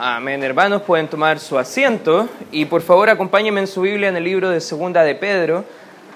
Amén, 0.00 0.44
hermanos, 0.44 0.82
pueden 0.82 1.08
tomar 1.08 1.40
su 1.40 1.58
asiento 1.58 2.28
y 2.52 2.66
por 2.66 2.82
favor 2.82 3.10
acompáñenme 3.10 3.62
en 3.62 3.66
su 3.66 3.80
Biblia 3.80 4.08
en 4.08 4.16
el 4.16 4.22
libro 4.22 4.48
de 4.48 4.60
Segunda 4.60 5.02
de 5.02 5.16
Pedro, 5.16 5.64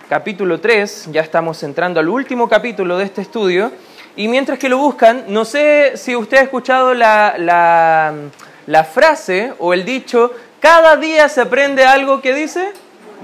capítulo 0.09 0.61
3. 0.61 1.09
Ya 1.11 1.21
estamos 1.21 1.61
entrando 1.65 1.99
al 1.99 2.09
último 2.09 2.49
capítulo 2.49 2.97
de 2.97 3.07
este 3.07 3.23
estudio. 3.23 3.73
Y 4.15 4.29
mientras 4.29 4.61
que 4.61 4.69
lo 4.69 4.79
buscan, 4.79 5.25
no 5.27 5.45
sé 5.45 5.97
si 5.97 6.15
usted 6.15 6.37
ha 6.37 6.43
escuchado 6.43 6.95
la, 6.95 7.35
la, 8.67 8.85
frase 8.85 9.53
o 9.59 9.75
el 9.75 9.85
dicho, 9.85 10.31
cada 10.61 10.97
día 10.97 11.29
se 11.29 11.41
aprende 11.41 11.85
algo 11.85 12.21
que 12.21 12.35
dice 12.35 12.73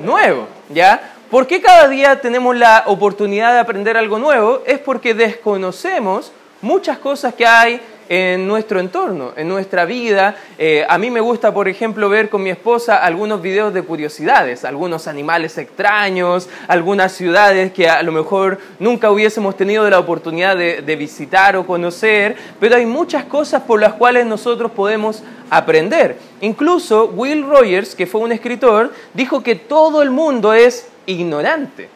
nuevo, 0.04 0.48
¿ya? 0.70 1.14
¿Por 1.30 1.46
qué 1.46 1.62
cada 1.62 1.86
día 1.86 2.20
tenemos 2.20 2.56
la 2.56 2.82
oportunidad 2.86 3.52
de 3.52 3.60
aprender 3.60 3.96
algo 3.96 4.18
nuevo? 4.18 4.64
Es 4.66 4.80
porque 4.80 5.14
desconocemos 5.14 6.32
muchas 6.62 6.98
cosas 6.98 7.32
que 7.34 7.46
hay 7.46 7.80
en 8.08 8.46
nuestro 8.46 8.80
entorno, 8.80 9.32
en 9.36 9.48
nuestra 9.48 9.84
vida. 9.84 10.36
Eh, 10.58 10.84
a 10.88 10.98
mí 10.98 11.10
me 11.10 11.20
gusta, 11.20 11.52
por 11.52 11.68
ejemplo, 11.68 12.08
ver 12.08 12.28
con 12.28 12.42
mi 12.42 12.50
esposa 12.50 12.96
algunos 12.96 13.42
videos 13.42 13.74
de 13.74 13.82
curiosidades, 13.82 14.64
algunos 14.64 15.06
animales 15.06 15.58
extraños, 15.58 16.48
algunas 16.66 17.12
ciudades 17.12 17.72
que 17.72 17.88
a 17.88 18.02
lo 18.02 18.12
mejor 18.12 18.58
nunca 18.78 19.10
hubiésemos 19.10 19.56
tenido 19.56 19.88
la 19.88 19.98
oportunidad 19.98 20.56
de, 20.56 20.82
de 20.82 20.96
visitar 20.96 21.56
o 21.56 21.66
conocer, 21.66 22.36
pero 22.58 22.76
hay 22.76 22.86
muchas 22.86 23.24
cosas 23.24 23.62
por 23.62 23.80
las 23.80 23.94
cuales 23.94 24.26
nosotros 24.26 24.72
podemos 24.72 25.22
aprender. 25.50 26.16
Incluso 26.40 27.06
Will 27.06 27.44
Rogers, 27.44 27.94
que 27.94 28.06
fue 28.06 28.20
un 28.20 28.32
escritor, 28.32 28.92
dijo 29.14 29.42
que 29.42 29.54
todo 29.54 30.02
el 30.02 30.10
mundo 30.10 30.52
es 30.52 30.88
ignorante. 31.06 31.88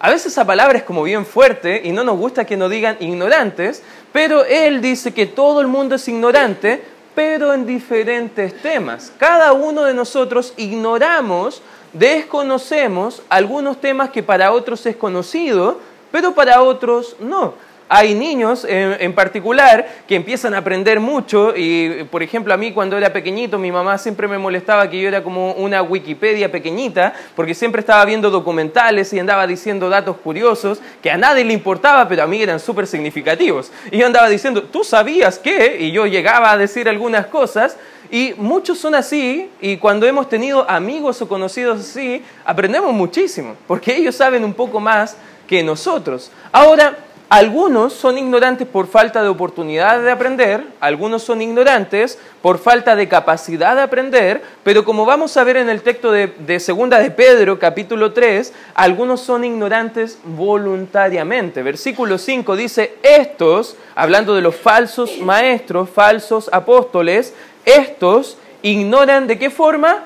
A 0.00 0.10
veces 0.10 0.32
esa 0.32 0.46
palabra 0.46 0.78
es 0.78 0.84
como 0.84 1.02
bien 1.02 1.26
fuerte 1.26 1.80
y 1.84 1.90
no 1.90 2.04
nos 2.04 2.16
gusta 2.16 2.44
que 2.44 2.56
nos 2.56 2.70
digan 2.70 2.96
ignorantes, 3.00 3.82
pero 4.18 4.44
él 4.44 4.80
dice 4.80 5.14
que 5.14 5.26
todo 5.26 5.60
el 5.60 5.68
mundo 5.68 5.94
es 5.94 6.08
ignorante, 6.08 6.82
pero 7.14 7.54
en 7.54 7.64
diferentes 7.64 8.52
temas. 8.60 9.12
Cada 9.16 9.52
uno 9.52 9.84
de 9.84 9.94
nosotros 9.94 10.54
ignoramos, 10.56 11.62
desconocemos 11.92 13.22
algunos 13.28 13.80
temas 13.80 14.10
que 14.10 14.24
para 14.24 14.50
otros 14.50 14.84
es 14.86 14.96
conocido, 14.96 15.78
pero 16.10 16.34
para 16.34 16.62
otros 16.62 17.14
no. 17.20 17.54
Hay 17.88 18.14
niños 18.14 18.66
en, 18.68 19.14
particular 19.14 19.88
que 20.06 20.14
empiezan 20.14 20.52
a 20.52 20.58
aprender 20.58 21.00
mucho 21.00 21.54
y, 21.56 22.04
por 22.10 22.22
ejemplo, 22.22 22.52
a 22.52 22.56
mí 22.58 22.72
cuando 22.72 22.98
era 22.98 23.12
pequeñito, 23.12 23.58
mi 23.58 23.72
mamá 23.72 23.96
siempre 23.96 24.28
me 24.28 24.36
molestaba 24.36 24.90
que 24.90 25.00
yo 25.00 25.08
era 25.08 25.22
como 25.22 25.52
una 25.52 25.82
Wikipedia 25.82 26.52
pequeñita, 26.52 27.14
porque 27.34 27.54
siempre 27.54 27.80
estaba 27.80 28.04
viendo 28.04 28.30
documentales 28.30 29.12
y 29.14 29.18
andaba 29.18 29.46
diciendo 29.46 29.88
datos 29.88 30.18
curiosos 30.18 30.80
que 31.02 31.10
a 31.10 31.16
nadie 31.16 31.44
le 31.44 31.54
importaba, 31.54 32.06
pero 32.06 32.24
a 32.24 32.26
mí 32.26 32.42
eran 32.42 32.60
súper 32.60 32.86
significativos. 32.86 33.72
Y 33.90 33.98
yo 33.98 34.06
andaba 34.06 34.28
diciendo, 34.28 34.64
¿tú 34.64 34.84
sabías 34.84 35.38
qué? 35.38 35.78
Y 35.80 35.90
yo 35.90 36.06
llegaba 36.06 36.52
a 36.52 36.58
decir 36.58 36.88
algunas 36.88 37.26
cosas. 37.26 37.76
Y 38.10 38.34
muchos 38.38 38.78
son 38.78 38.94
así, 38.94 39.50
y 39.60 39.76
cuando 39.76 40.06
hemos 40.06 40.28
tenido 40.28 40.68
amigos 40.68 41.20
o 41.20 41.28
conocidos 41.28 41.80
así, 41.80 42.22
aprendemos 42.44 42.92
muchísimo, 42.92 43.54
porque 43.66 43.96
ellos 43.96 44.14
saben 44.14 44.44
un 44.44 44.54
poco 44.54 44.80
más 44.80 45.16
que 45.46 45.62
nosotros. 45.62 46.30
Ahora, 46.52 46.96
algunos 47.28 47.92
son 47.92 48.16
ignorantes 48.16 48.66
por 48.66 48.86
falta 48.86 49.22
de 49.22 49.28
oportunidad 49.28 50.00
de 50.00 50.10
aprender, 50.10 50.64
algunos 50.80 51.22
son 51.22 51.42
ignorantes 51.42 52.18
por 52.40 52.56
falta 52.58 52.96
de 52.96 53.06
capacidad 53.06 53.76
de 53.76 53.82
aprender, 53.82 54.42
pero 54.64 54.82
como 54.82 55.04
vamos 55.04 55.36
a 55.36 55.44
ver 55.44 55.58
en 55.58 55.68
el 55.68 55.82
texto 55.82 56.10
de, 56.10 56.58
Segunda 56.58 56.98
de 56.98 57.10
Pedro, 57.10 57.58
capítulo 57.58 58.14
3, 58.14 58.54
algunos 58.74 59.20
son 59.20 59.44
ignorantes 59.44 60.18
voluntariamente. 60.24 61.62
Versículo 61.62 62.16
5 62.16 62.56
dice, 62.56 62.94
estos, 63.02 63.76
hablando 63.94 64.34
de 64.34 64.40
los 64.40 64.56
falsos 64.56 65.18
maestros, 65.18 65.90
falsos 65.90 66.48
apóstoles, 66.50 67.34
estos 67.66 68.38
ignoran 68.62 69.26
de 69.26 69.38
qué 69.38 69.50
forma? 69.50 70.04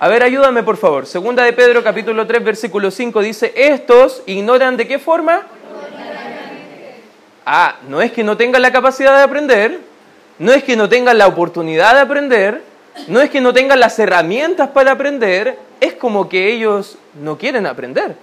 A 0.00 0.08
ver, 0.08 0.24
ayúdame 0.24 0.64
por 0.64 0.76
favor. 0.76 1.06
Segunda 1.06 1.44
de 1.44 1.52
Pedro, 1.52 1.84
capítulo 1.84 2.26
3, 2.26 2.42
versículo 2.42 2.90
5 2.90 3.20
dice, 3.20 3.52
estos 3.54 4.24
ignoran 4.26 4.76
de 4.76 4.88
qué 4.88 4.98
forma? 4.98 5.46
Ah, 7.48 7.76
no 7.88 8.02
es 8.02 8.10
que 8.10 8.24
no 8.24 8.36
tengan 8.36 8.60
la 8.60 8.72
capacidad 8.72 9.16
de 9.16 9.22
aprender, 9.22 9.80
no 10.40 10.52
es 10.52 10.64
que 10.64 10.74
no 10.74 10.88
tengan 10.88 11.16
la 11.16 11.28
oportunidad 11.28 11.94
de 11.94 12.00
aprender, 12.00 12.60
no 13.06 13.20
es 13.20 13.30
que 13.30 13.40
no 13.40 13.54
tengan 13.54 13.78
las 13.78 13.96
herramientas 14.00 14.70
para 14.70 14.90
aprender, 14.90 15.56
es 15.80 15.94
como 15.94 16.28
que 16.28 16.52
ellos 16.52 16.98
no 17.22 17.38
quieren 17.38 17.64
aprender, 17.66 18.16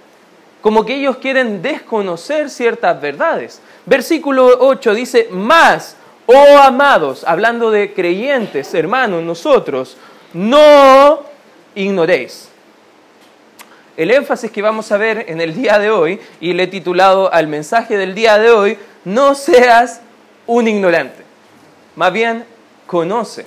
como 0.60 0.84
que 0.84 0.96
ellos 0.96 1.16
quieren 1.16 1.62
desconocer 1.62 2.50
ciertas 2.50 3.00
verdades. 3.00 3.62
Versículo 3.86 4.58
8 4.60 4.94
dice, 4.94 5.28
más, 5.30 5.96
oh 6.26 6.58
amados, 6.58 7.24
hablando 7.26 7.70
de 7.70 7.94
creyentes, 7.94 8.74
hermanos, 8.74 9.22
nosotros, 9.22 9.96
no 10.34 11.22
ignoréis. 11.74 12.50
El 13.96 14.10
énfasis 14.10 14.50
que 14.50 14.62
vamos 14.62 14.90
a 14.90 14.96
ver 14.96 15.26
en 15.28 15.40
el 15.40 15.54
día 15.54 15.78
de 15.78 15.90
hoy, 15.90 16.20
y 16.40 16.52
le 16.52 16.64
he 16.64 16.66
titulado 16.66 17.32
al 17.32 17.46
mensaje 17.46 17.96
del 17.96 18.14
día 18.14 18.38
de 18.38 18.50
hoy, 18.50 18.78
no 19.04 19.34
seas 19.34 20.00
un 20.46 20.66
ignorante, 20.66 21.22
más 21.96 22.12
bien 22.12 22.44
conoce, 22.86 23.46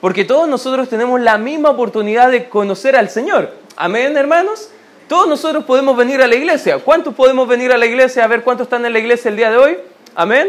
porque 0.00 0.24
todos 0.24 0.48
nosotros 0.48 0.88
tenemos 0.88 1.20
la 1.20 1.38
misma 1.38 1.70
oportunidad 1.70 2.30
de 2.30 2.48
conocer 2.48 2.96
al 2.96 3.10
Señor. 3.10 3.52
Amén, 3.76 4.16
hermanos. 4.16 4.70
Todos 5.08 5.28
nosotros 5.28 5.64
podemos 5.64 5.96
venir 5.96 6.22
a 6.22 6.26
la 6.26 6.34
iglesia. 6.34 6.78
¿Cuántos 6.78 7.14
podemos 7.14 7.46
venir 7.46 7.70
a 7.70 7.76
la 7.76 7.84
iglesia 7.84 8.24
a 8.24 8.28
ver 8.28 8.42
cuántos 8.42 8.66
están 8.66 8.86
en 8.86 8.92
la 8.94 8.98
iglesia 8.98 9.28
el 9.28 9.36
día 9.36 9.50
de 9.50 9.58
hoy? 9.58 9.78
Amén. 10.14 10.48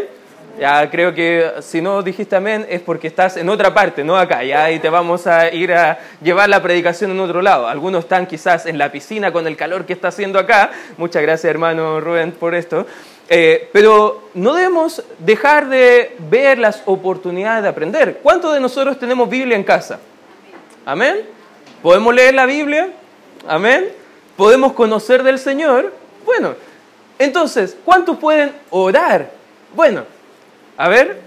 Ya 0.59 0.88
creo 0.91 1.16
que 1.16 1.52
si 1.62 1.81
no 1.81 2.03
dijiste 2.03 2.36
amén 2.36 2.66
es 2.69 2.80
porque 2.81 3.08
estás 3.08 3.38
en 3.38 3.50
otra 3.50 3.74
parte, 3.74 4.03
no 4.03 4.16
acá. 4.16 4.44
Ya 4.44 4.69
y 4.72 4.80
te 4.80 4.90
vamos 4.90 5.25
a 5.25 5.52
ir 5.52 5.74
a 5.74 5.97
llevar 6.22 6.47
la 6.47 6.62
predicación 6.62 7.09
en 7.12 7.19
otro 7.19 7.41
lado. 7.41 7.68
Algunos 7.68 8.03
están 8.03 8.28
quizás 8.28 8.68
en 8.68 8.78
la 8.78 8.92
piscina 8.92 9.31
con 9.31 9.47
el 9.47 9.58
calor 9.58 9.86
que 9.86 9.94
está 9.94 10.09
haciendo 10.09 10.38
acá. 10.38 10.69
Muchas 10.97 11.24
gracias, 11.24 11.50
hermano 11.50 12.00
Rubén, 12.00 12.34
por 12.34 12.53
esto. 12.53 12.86
Eh, 13.30 13.69
pero 13.74 14.30
no 14.36 14.53
debemos 14.53 15.03
dejar 15.18 15.69
de 15.69 16.16
ver 16.30 16.59
las 16.59 16.84
oportunidades 16.86 17.63
de 17.63 17.69
aprender. 17.69 18.19
¿Cuántos 18.22 18.53
de 18.53 18.59
nosotros 18.59 19.00
tenemos 19.00 19.28
Biblia 19.28 19.56
en 19.56 19.63
casa? 19.63 20.00
Amén. 20.86 21.22
¿Podemos 21.81 22.13
leer 22.13 22.36
la 22.36 22.46
Biblia? 22.46 22.90
Amén. 23.47 23.90
¿Podemos 24.38 24.74
conocer 24.74 25.24
del 25.24 25.40
Señor? 25.40 25.94
Bueno, 26.25 26.53
entonces, 27.18 27.75
¿cuántos 27.84 28.18
pueden 28.18 28.53
orar? 28.69 29.31
Bueno, 29.75 30.03
a 30.78 30.90
ver. 30.90 31.22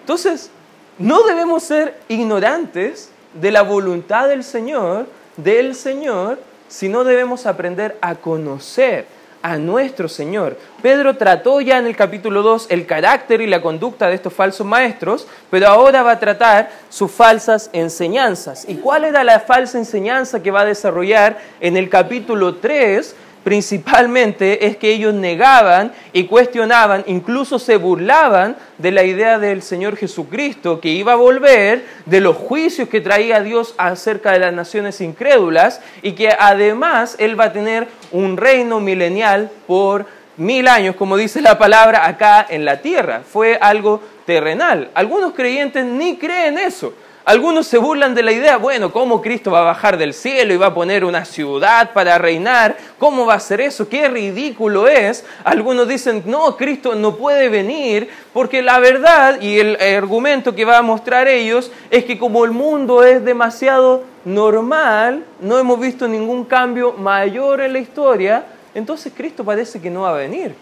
Entonces, 0.00 0.50
no 0.98 1.22
debemos 1.22 1.62
ser 1.62 1.98
ignorantes 2.08 3.10
de 3.34 3.50
la 3.50 3.62
voluntad 3.62 4.28
del 4.28 4.44
Señor, 4.44 5.06
del 5.36 5.74
Señor, 5.74 6.38
sino 6.68 7.04
debemos 7.04 7.46
aprender 7.46 7.96
a 8.00 8.14
conocer 8.16 9.06
a 9.42 9.56
nuestro 9.56 10.08
Señor. 10.08 10.58
Pedro 10.82 11.16
trató 11.16 11.60
ya 11.60 11.78
en 11.78 11.86
el 11.86 11.96
capítulo 11.96 12.42
2 12.42 12.66
el 12.70 12.86
carácter 12.86 13.40
y 13.40 13.46
la 13.46 13.62
conducta 13.62 14.08
de 14.08 14.14
estos 14.14 14.32
falsos 14.32 14.66
maestros, 14.66 15.26
pero 15.50 15.68
ahora 15.68 16.02
va 16.02 16.12
a 16.12 16.20
tratar 16.20 16.70
sus 16.90 17.10
falsas 17.10 17.70
enseñanzas. 17.72 18.66
¿Y 18.68 18.76
cuál 18.76 19.04
era 19.04 19.24
la 19.24 19.40
falsa 19.40 19.78
enseñanza 19.78 20.42
que 20.42 20.50
va 20.50 20.62
a 20.62 20.66
desarrollar 20.66 21.38
en 21.60 21.76
el 21.76 21.88
capítulo 21.88 22.56
3? 22.56 23.14
Principalmente 23.44 24.66
es 24.66 24.76
que 24.76 24.92
ellos 24.92 25.14
negaban 25.14 25.92
y 26.12 26.24
cuestionaban, 26.24 27.04
incluso 27.06 27.58
se 27.58 27.76
burlaban 27.76 28.56
de 28.78 28.90
la 28.90 29.04
idea 29.04 29.38
del 29.38 29.62
Señor 29.62 29.96
Jesucristo 29.96 30.80
que 30.80 30.88
iba 30.88 31.12
a 31.12 31.16
volver, 31.16 31.84
de 32.06 32.20
los 32.20 32.36
juicios 32.36 32.88
que 32.88 33.00
traía 33.00 33.40
Dios 33.40 33.74
acerca 33.78 34.32
de 34.32 34.40
las 34.40 34.52
naciones 34.52 35.00
incrédulas 35.00 35.80
y 36.02 36.12
que 36.12 36.30
además 36.38 37.16
Él 37.18 37.38
va 37.38 37.44
a 37.44 37.52
tener 37.52 37.88
un 38.12 38.36
reino 38.36 38.80
milenial 38.80 39.50
por 39.66 40.06
mil 40.36 40.68
años, 40.68 40.96
como 40.96 41.16
dice 41.16 41.40
la 41.40 41.58
palabra 41.58 42.06
acá 42.06 42.46
en 42.48 42.64
la 42.64 42.80
tierra. 42.80 43.22
Fue 43.30 43.58
algo 43.60 44.00
terrenal. 44.26 44.90
Algunos 44.94 45.34
creyentes 45.34 45.84
ni 45.84 46.16
creen 46.16 46.58
eso. 46.58 46.94
Algunos 47.30 47.68
se 47.68 47.78
burlan 47.78 48.12
de 48.12 48.24
la 48.24 48.32
idea, 48.32 48.56
bueno, 48.56 48.90
¿cómo 48.90 49.22
Cristo 49.22 49.52
va 49.52 49.60
a 49.60 49.66
bajar 49.66 49.96
del 49.96 50.14
cielo 50.14 50.52
y 50.52 50.56
va 50.56 50.66
a 50.66 50.74
poner 50.74 51.04
una 51.04 51.24
ciudad 51.24 51.92
para 51.92 52.18
reinar? 52.18 52.76
¿Cómo 52.98 53.24
va 53.24 53.34
a 53.34 53.38
ser 53.38 53.60
eso? 53.60 53.88
¿Qué 53.88 54.08
ridículo 54.08 54.88
es? 54.88 55.24
Algunos 55.44 55.86
dicen, 55.86 56.24
no, 56.26 56.56
Cristo 56.56 56.96
no 56.96 57.14
puede 57.14 57.48
venir 57.48 58.10
porque 58.32 58.62
la 58.62 58.80
verdad 58.80 59.40
y 59.40 59.60
el 59.60 59.76
argumento 59.80 60.56
que 60.56 60.64
va 60.64 60.78
a 60.78 60.82
mostrar 60.82 61.28
ellos 61.28 61.70
es 61.88 62.04
que 62.04 62.18
como 62.18 62.44
el 62.44 62.50
mundo 62.50 63.04
es 63.04 63.24
demasiado 63.24 64.02
normal, 64.24 65.24
no 65.40 65.56
hemos 65.56 65.78
visto 65.78 66.08
ningún 66.08 66.44
cambio 66.44 66.94
mayor 66.94 67.60
en 67.60 67.74
la 67.74 67.78
historia, 67.78 68.44
entonces 68.74 69.12
Cristo 69.16 69.44
parece 69.44 69.80
que 69.80 69.88
no 69.88 70.00
va 70.00 70.10
a 70.10 70.14
venir. 70.14 70.52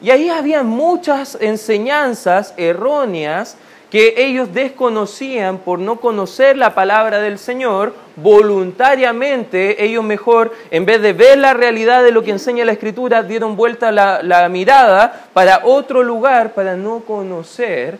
Y 0.00 0.10
ahí 0.10 0.28
había 0.28 0.62
muchas 0.62 1.36
enseñanzas 1.40 2.54
erróneas 2.56 3.56
que 3.92 4.14
ellos 4.16 4.54
desconocían 4.54 5.58
por 5.58 5.78
no 5.78 6.00
conocer 6.00 6.56
la 6.56 6.74
palabra 6.74 7.20
del 7.20 7.38
Señor, 7.38 7.92
voluntariamente 8.16 9.84
ellos 9.84 10.02
mejor, 10.02 10.50
en 10.70 10.86
vez 10.86 11.02
de 11.02 11.12
ver 11.12 11.36
la 11.36 11.52
realidad 11.52 12.02
de 12.02 12.10
lo 12.10 12.22
que 12.22 12.30
enseña 12.30 12.64
la 12.64 12.72
Escritura, 12.72 13.22
dieron 13.22 13.54
vuelta 13.54 13.92
la, 13.92 14.22
la 14.22 14.48
mirada 14.48 15.26
para 15.34 15.66
otro 15.66 16.02
lugar, 16.02 16.54
para 16.54 16.74
no 16.74 17.00
conocer 17.00 17.98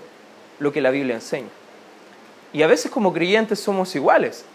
lo 0.60 0.72
que 0.72 0.80
la 0.80 0.90
Biblia 0.90 1.16
enseña. 1.16 1.50
Y 2.54 2.62
a 2.62 2.66
veces 2.66 2.90
como 2.90 3.12
creyentes 3.12 3.60
somos 3.60 3.94
iguales, 3.94 4.46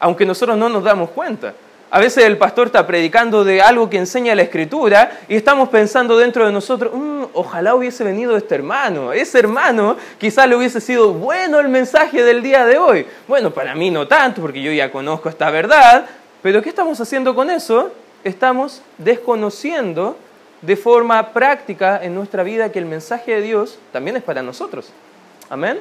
aunque 0.00 0.24
nosotros 0.24 0.56
no 0.56 0.70
nos 0.70 0.82
damos 0.82 1.10
cuenta. 1.10 1.52
A 1.88 2.00
veces 2.00 2.24
el 2.24 2.36
pastor 2.36 2.66
está 2.66 2.84
predicando 2.84 3.44
de 3.44 3.62
algo 3.62 3.88
que 3.88 3.96
enseña 3.96 4.34
la 4.34 4.42
escritura 4.42 5.20
y 5.28 5.36
estamos 5.36 5.68
pensando 5.68 6.18
dentro 6.18 6.44
de 6.44 6.52
nosotros, 6.52 6.92
mm, 6.92 7.26
ojalá 7.32 7.76
hubiese 7.76 8.02
venido 8.02 8.36
este 8.36 8.56
hermano, 8.56 9.12
ese 9.12 9.38
hermano 9.38 9.96
quizás 10.18 10.48
le 10.48 10.56
hubiese 10.56 10.80
sido 10.80 11.12
bueno 11.12 11.60
el 11.60 11.68
mensaje 11.68 12.24
del 12.24 12.42
día 12.42 12.66
de 12.66 12.78
hoy. 12.78 13.06
Bueno, 13.28 13.52
para 13.52 13.76
mí 13.76 13.92
no 13.92 14.08
tanto 14.08 14.42
porque 14.42 14.60
yo 14.60 14.72
ya 14.72 14.90
conozco 14.90 15.28
esta 15.28 15.48
verdad, 15.50 16.06
pero 16.42 16.60
¿qué 16.60 16.70
estamos 16.70 17.00
haciendo 17.00 17.36
con 17.36 17.50
eso? 17.50 17.92
Estamos 18.24 18.82
desconociendo 18.98 20.16
de 20.62 20.76
forma 20.76 21.32
práctica 21.32 22.02
en 22.02 22.16
nuestra 22.16 22.42
vida 22.42 22.72
que 22.72 22.80
el 22.80 22.86
mensaje 22.86 23.36
de 23.36 23.42
Dios 23.42 23.78
también 23.92 24.16
es 24.16 24.24
para 24.24 24.42
nosotros. 24.42 24.90
Amén. 25.48 25.78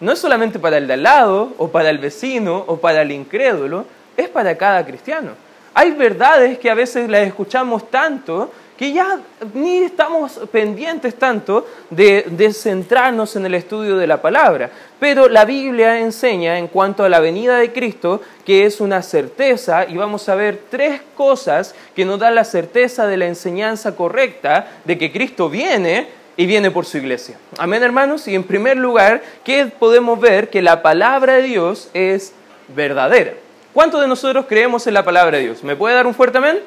No 0.00 0.12
es 0.12 0.18
solamente 0.18 0.58
para 0.58 0.78
el 0.78 0.88
de 0.88 0.94
al 0.94 1.02
lado, 1.04 1.52
o 1.58 1.68
para 1.68 1.90
el 1.90 1.98
vecino, 1.98 2.64
o 2.66 2.78
para 2.78 3.02
el 3.02 3.12
incrédulo, 3.12 3.84
es 4.18 4.28
para 4.28 4.58
cada 4.58 4.84
cristiano. 4.84 5.30
Hay 5.72 5.92
verdades 5.92 6.58
que 6.58 6.68
a 6.68 6.74
veces 6.74 7.08
las 7.08 7.26
escuchamos 7.26 7.88
tanto 7.88 8.50
que 8.76 8.92
ya 8.92 9.18
ni 9.54 9.78
estamos 9.78 10.40
pendientes 10.52 11.16
tanto 11.16 11.66
de, 11.90 12.24
de, 12.30 12.52
centrarnos 12.52 13.34
en 13.34 13.44
el 13.46 13.54
estudio 13.54 13.96
de 13.96 14.06
la 14.06 14.22
palabra. 14.22 14.70
Pero 15.00 15.28
la 15.28 15.44
Biblia 15.44 15.98
enseña 15.98 16.58
en 16.58 16.68
cuanto 16.68 17.02
a 17.02 17.08
la 17.08 17.18
venida 17.18 17.58
de 17.58 17.72
Cristo 17.72 18.20
que 18.44 18.66
es 18.66 18.80
una 18.80 19.02
certeza 19.02 19.84
y 19.88 19.96
vamos 19.96 20.28
a 20.28 20.36
ver 20.36 20.62
tres 20.70 21.00
cosas 21.16 21.74
que 21.94 22.04
nos 22.04 22.20
dan 22.20 22.36
la 22.36 22.44
certeza 22.44 23.06
de 23.08 23.16
la 23.16 23.26
enseñanza 23.26 23.96
correcta 23.96 24.68
de 24.84 24.96
que 24.96 25.10
Cristo 25.10 25.50
viene 25.50 26.06
y 26.36 26.46
viene 26.46 26.70
por 26.70 26.86
su 26.86 26.98
iglesia. 26.98 27.36
Amén 27.58 27.82
hermanos. 27.82 28.28
Y 28.28 28.34
en 28.36 28.44
primer 28.44 28.76
lugar, 28.76 29.22
¿qué 29.44 29.66
podemos 29.66 30.20
ver? 30.20 30.50
Que 30.50 30.62
la 30.62 30.82
palabra 30.82 31.34
de 31.34 31.42
Dios 31.42 31.90
es 31.94 32.32
verdadera. 32.68 33.32
¿Cuántos 33.78 34.00
de 34.00 34.08
nosotros 34.08 34.46
creemos 34.48 34.88
en 34.88 34.94
la 34.94 35.04
palabra 35.04 35.36
de 35.36 35.44
Dios? 35.44 35.62
¿Me 35.62 35.76
puede 35.76 35.94
dar 35.94 36.04
un 36.04 36.12
fuerte 36.12 36.38
amén? 36.38 36.58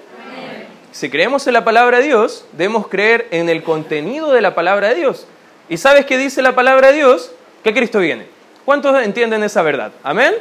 Si 0.94 1.10
creemos 1.10 1.46
en 1.46 1.52
la 1.52 1.66
palabra 1.66 1.98
de 1.98 2.06
Dios, 2.06 2.46
debemos 2.54 2.88
creer 2.88 3.28
en 3.32 3.50
el 3.50 3.64
contenido 3.64 4.32
de 4.32 4.40
la 4.40 4.56
palabra 4.56 4.88
de 4.88 4.96
Dios. 4.96 5.28
¿Y 5.68 5.76
sabes 5.76 6.06
qué 6.06 6.18
dice 6.18 6.42
la 6.42 6.56
palabra 6.56 6.88
de 6.88 6.94
Dios? 6.94 7.34
Que 7.66 7.74
Cristo 7.74 8.00
viene. 8.00 8.28
¿Cuántos 8.64 9.04
entienden 9.04 9.44
esa 9.44 9.62
verdad? 9.62 9.92
Amén. 10.04 10.36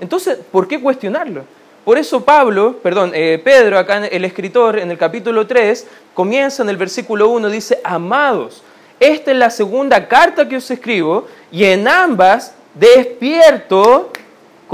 Entonces, 0.00 0.36
¿por 0.50 0.66
qué 0.66 0.80
cuestionarlo? 0.80 1.44
Por 1.84 1.96
eso 1.96 2.24
Pablo, 2.24 2.80
perdón, 2.82 3.12
eh, 3.14 3.40
Pedro, 3.44 3.78
acá 3.78 4.04
el 4.04 4.24
escritor, 4.24 4.80
en 4.80 4.90
el 4.90 4.98
capítulo 4.98 5.46
3, 5.46 5.86
comienza 6.12 6.64
en 6.64 6.70
el 6.70 6.76
versículo 6.76 7.28
1, 7.28 7.48
dice, 7.50 7.80
amados, 7.84 8.64
esta 8.98 9.30
es 9.30 9.36
la 9.36 9.48
segunda 9.48 10.08
carta 10.08 10.48
que 10.48 10.56
os 10.56 10.68
escribo, 10.72 11.28
y 11.52 11.62
en 11.62 11.86
ambas 11.86 12.52
despierto 12.74 14.10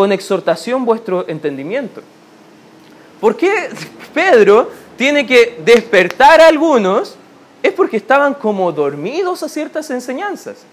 con 0.01 0.13
exhortación 0.13 0.87
vuestro 0.87 1.29
entendimiento. 1.29 2.01
¿Por 3.21 3.37
qué 3.37 3.69
Pedro 4.15 4.71
tiene 4.97 5.27
que 5.27 5.61
despertar 5.63 6.41
a 6.41 6.47
algunos, 6.47 7.17
es 7.63 7.71
porque 7.73 7.99
estaban 7.99 8.33
como 8.33 8.73
dormidos 8.73 9.43
a 9.43 9.49
ciertas 9.51 9.91
enseñanzas. 9.91 10.65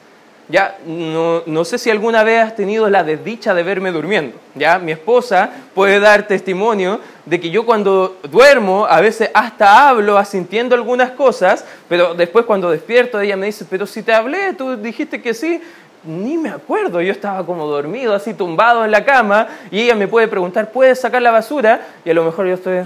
Ya, 0.47 0.77
no, 0.85 1.43
no, 1.45 1.65
sé 1.65 1.77
si 1.77 1.89
alguna 1.89 2.23
vez 2.23 2.41
has 2.41 2.55
tenido 2.55 2.89
la 2.89 3.03
desdicha 3.03 3.53
de 3.53 3.63
verme 3.63 3.91
durmiendo. 3.91 4.37
Ya, 4.55 4.79
mi 4.79 4.93
esposa 4.93 5.49
puede 5.75 5.99
dar 5.99 6.25
testimonio 6.25 7.01
de 7.25 7.37
que 7.41 7.49
yo 7.49 7.65
cuando 7.65 8.15
duermo 8.31 8.85
a 8.85 9.01
veces 9.01 9.29
hasta 9.33 9.89
hablo 9.89 10.17
asintiendo 10.17 10.73
algunas 10.73 11.11
cosas, 11.11 11.65
pero 11.89 12.13
después 12.13 12.45
cuando 12.45 12.71
despierto 12.71 13.19
ella 13.19 13.35
me 13.35 13.47
dice, 13.47 13.65
pero 13.69 13.85
si 13.85 14.03
te 14.03 14.13
hablé, 14.13 14.53
tú 14.53 14.77
dijiste 14.77 15.21
que 15.21 15.33
sí. 15.33 15.61
Ni 16.03 16.37
me 16.37 16.49
acuerdo, 16.49 17.01
yo 17.01 17.11
estaba 17.11 17.45
como 17.45 17.65
dormido, 17.65 18.13
así 18.13 18.33
tumbado 18.33 18.85
en 18.85 18.91
la 18.91 19.03
cama, 19.03 19.47
y 19.71 19.81
ella 19.81 19.95
me 19.95 20.07
puede 20.07 20.27
preguntar, 20.27 20.71
¿puedes 20.71 21.01
sacar 21.01 21.21
la 21.21 21.31
basura? 21.31 21.81
Y 22.05 22.11
a 22.11 22.13
lo 22.13 22.23
mejor 22.23 22.47
yo 22.47 22.53
estoy 22.53 22.83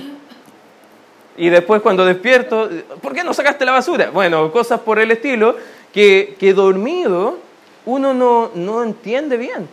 y 1.38 1.50
después 1.50 1.82
cuando 1.82 2.06
despierto, 2.06 2.70
¿por 3.02 3.14
qué 3.14 3.24
no 3.24 3.34
sacaste 3.34 3.66
la 3.66 3.72
basura? 3.72 4.12
Bueno, 4.12 4.52
cosas 4.52 4.82
por 4.82 5.00
el 5.00 5.12
estilo 5.12 5.56
que, 5.94 6.36
que 6.40 6.54
dormido 6.54 7.38
uno 7.86 8.14
no, 8.14 8.52
no 8.54 8.84
entiende 8.84 9.38
bien. 9.38 9.68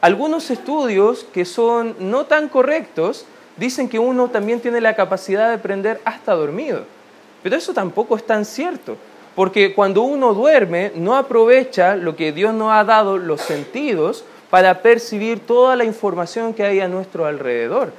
Algunos 0.00 0.50
estudios 0.50 1.26
que 1.34 1.44
son 1.44 1.96
no 1.98 2.26
tan 2.26 2.48
correctos 2.48 3.26
dicen 3.56 3.88
que 3.88 3.98
uno 3.98 4.28
también 4.30 4.60
tiene 4.60 4.80
la 4.80 4.94
capacidad 4.94 5.48
de 5.48 5.54
aprender 5.54 6.00
hasta 6.04 6.34
dormido. 6.34 6.84
Pero 7.42 7.56
eso 7.56 7.74
tampoco 7.74 8.16
es 8.16 8.24
tan 8.24 8.44
cierto, 8.44 8.96
porque 9.36 9.74
cuando 9.74 10.02
uno 10.02 10.32
duerme 10.34 10.90
no 10.96 11.14
aprovecha 11.14 11.94
lo 11.94 12.16
que 12.16 12.32
Dios 12.32 12.54
nos 12.54 12.72
ha 12.72 12.82
dado, 12.84 13.18
los 13.18 13.42
sentidos, 13.42 14.24
para 14.50 14.80
percibir 14.80 15.40
toda 15.40 15.76
la 15.76 15.84
información 15.84 16.54
que 16.54 16.64
hay 16.64 16.80
a 16.80 16.88
nuestro 16.88 17.26
alrededor. 17.26 17.92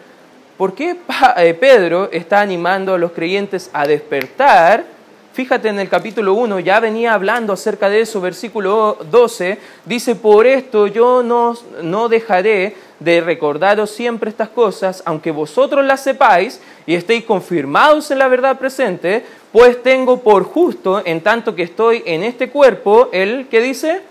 ¿Por 0.58 0.74
qué 0.74 0.98
eh, 1.38 1.54
Pedro 1.54 2.10
está 2.12 2.42
animando 2.42 2.96
a 2.96 2.98
los 2.98 3.12
creyentes 3.12 3.70
a 3.72 3.86
despertar? 3.86 4.97
Fíjate 5.38 5.70
en 5.70 5.80
el 5.80 5.88
capítulo 5.88 6.34
1, 6.34 6.62
ya 6.62 6.80
venía 6.80 7.14
hablando 7.14 7.54
acerca 7.54 7.90
de 7.90 8.02
eso, 8.02 8.20
versículo 8.20 8.98
12, 9.12 9.60
dice, 9.86 10.16
por 10.16 10.48
esto 10.48 10.88
yo 10.88 11.22
no, 11.22 11.56
no 11.84 12.10
dejaré 12.10 12.76
de 13.00 13.22
recordaros 13.22 13.92
siempre 13.92 14.32
estas 14.32 14.50
cosas, 14.50 15.04
aunque 15.06 15.30
vosotros 15.30 15.86
las 15.86 16.02
sepáis 16.02 16.60
y 16.88 16.96
estéis 16.96 17.24
confirmados 17.24 18.10
en 18.10 18.18
la 18.18 18.28
verdad 18.28 18.58
presente, 18.58 19.24
pues 19.52 19.84
tengo 19.84 20.24
por 20.24 20.44
justo, 20.44 21.04
en 21.06 21.22
tanto 21.22 21.54
que 21.54 21.62
estoy 21.62 22.02
en 22.08 22.24
este 22.24 22.50
cuerpo, 22.50 23.10
el 23.12 23.48
que 23.48 23.62
dice, 23.62 24.02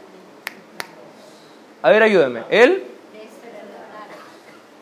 a 1.82 1.90
ver, 1.90 2.04
ayúdame, 2.04 2.42
él, 2.50 2.84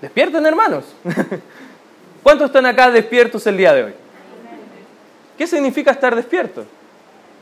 despierten 0.03 0.45
hermanos. 0.45 0.85
¿Cuántos 2.23 2.49
están 2.49 2.67
acá 2.67 2.91
despiertos 2.91 3.47
el 3.47 3.57
día 3.57 3.73
de 3.73 3.85
hoy? 3.85 4.04
¿Qué 5.37 5.47
significa 5.47 5.91
estar 5.91 6.15
despierto? 6.15 6.65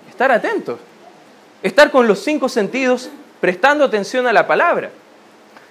Estar 0.09 0.33
atentos. 0.33 0.79
Estar 1.63 1.91
con 1.91 2.07
los 2.07 2.21
cinco 2.21 2.49
sentidos 2.49 3.11
prestando 3.41 3.85
atención 3.85 4.27
a 4.27 4.33
la 4.33 4.47
palabra. 4.47 4.91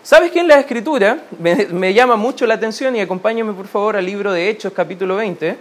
¿Sabes 0.04 0.32
que 0.32 0.40
en 0.40 0.48
la 0.48 0.60
escritura 0.60 1.20
me, 1.40 1.94
llama 1.94 2.16
mucho 2.16 2.48
la 2.48 2.56
atención 2.56 2.96
y 2.96 3.02
acompáñame 3.02 3.54
por 3.54 3.68
favor 3.68 3.96
al 3.96 4.06
libro 4.06 4.32
de 4.32 4.50
Hechos 4.50 4.74
capítulo 4.74 5.16
20? 5.16 5.56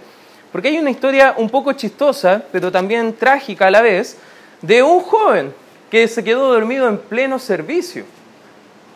Porque 0.51 0.69
hay 0.69 0.79
una 0.79 0.89
historia 0.89 1.35
un 1.37 1.49
poco 1.49 1.73
chistosa, 1.73 2.43
pero 2.51 2.71
también 2.71 3.13
trágica 3.13 3.67
a 3.67 3.71
la 3.71 3.81
vez, 3.81 4.17
de 4.61 4.83
un 4.83 5.01
joven 5.01 5.53
que 5.89 6.07
se 6.07 6.23
quedó 6.23 6.51
dormido 6.51 6.87
en 6.87 6.97
pleno 6.97 7.37
servicio. 7.37 8.03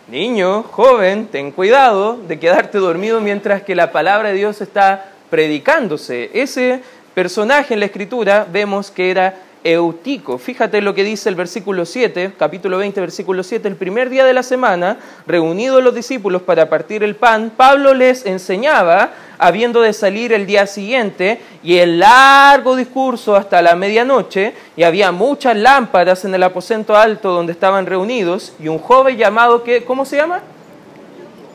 Niño, 0.08 0.64
joven, 0.64 1.28
ten 1.28 1.52
cuidado 1.52 2.18
de 2.18 2.40
quedarte 2.40 2.78
dormido 2.78 3.22
mientras 3.22 3.62
que 3.62 3.76
la 3.76 3.92
palabra 3.92 4.30
de 4.30 4.36
Dios 4.36 4.62
está 4.62 5.12
predicándose. 5.30 6.32
Ese 6.34 6.82
personaje 7.16 7.74
en 7.74 7.80
la 7.80 7.86
escritura 7.88 8.46
vemos 8.52 8.92
que 8.92 9.10
era 9.10 9.36
Eutico. 9.64 10.38
Fíjate 10.38 10.82
lo 10.82 10.94
que 10.94 11.06
dice 11.06 11.30
el 11.30 11.36
versículo 11.36 11.86
7, 11.86 12.34
capítulo 12.38 12.78
20, 12.78 13.00
versículo 13.00 13.42
7. 13.42 13.68
El 13.68 13.78
primer 13.78 14.10
día 14.10 14.26
de 14.26 14.34
la 14.34 14.44
semana, 14.44 14.98
reunidos 15.26 15.82
los 15.82 15.96
discípulos 15.96 16.44
para 16.44 16.70
partir 16.70 17.04
el 17.04 17.16
pan, 17.16 17.52
Pablo 17.56 17.94
les 17.94 18.26
enseñaba, 18.26 19.12
habiendo 19.40 19.82
de 19.82 19.94
salir 19.94 20.34
el 20.34 20.46
día 20.46 20.68
siguiente, 20.68 21.40
y 21.64 21.78
el 21.78 22.00
largo 22.00 22.76
discurso 22.76 23.36
hasta 23.36 23.62
la 23.62 23.76
medianoche, 23.76 24.54
y 24.76 24.84
había 24.84 25.12
muchas 25.14 25.56
lámparas 25.56 26.26
en 26.26 26.36
el 26.36 26.44
aposento 26.44 26.96
alto 26.96 27.32
donde 27.32 27.54
estaban 27.54 27.86
reunidos, 27.86 28.54
y 28.60 28.68
un 28.68 28.78
joven 28.78 29.18
llamado, 29.18 29.64
que, 29.64 29.84
¿cómo 29.86 30.06
se 30.06 30.18
llama? 30.18 30.42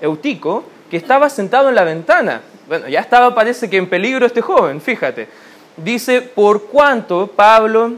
Eutico, 0.00 0.64
que 0.90 0.96
estaba 0.96 1.28
sentado 1.28 1.68
en 1.68 1.74
la 1.74 1.84
ventana. 1.84 2.40
Bueno, 2.66 2.88
ya 2.88 3.00
estaba, 3.00 3.34
parece 3.34 3.68
que 3.68 3.76
en 3.76 3.88
peligro 3.88 4.26
este 4.26 4.40
joven, 4.40 4.80
fíjate 4.80 5.49
dice, 5.84 6.22
por 6.22 6.64
cuanto 6.66 7.28
Pablo, 7.28 7.92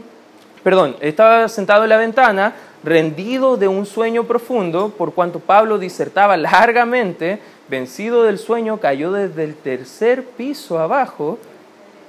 perdón, 0.63 0.95
estaba 0.99 1.47
sentado 1.47 1.83
en 1.83 1.89
la 1.89 1.97
ventana, 1.97 2.55
rendido 2.83 3.57
de 3.57 3.67
un 3.67 3.85
sueño 3.85 4.25
profundo, 4.25 4.89
por 4.89 5.13
cuanto 5.13 5.39
Pablo 5.39 5.77
disertaba 5.77 6.37
largamente, 6.37 7.39
vencido 7.69 8.23
del 8.23 8.37
sueño, 8.37 8.77
cayó 8.77 9.11
desde 9.11 9.43
el 9.43 9.55
tercer 9.55 10.23
piso 10.23 10.79
abajo 10.79 11.39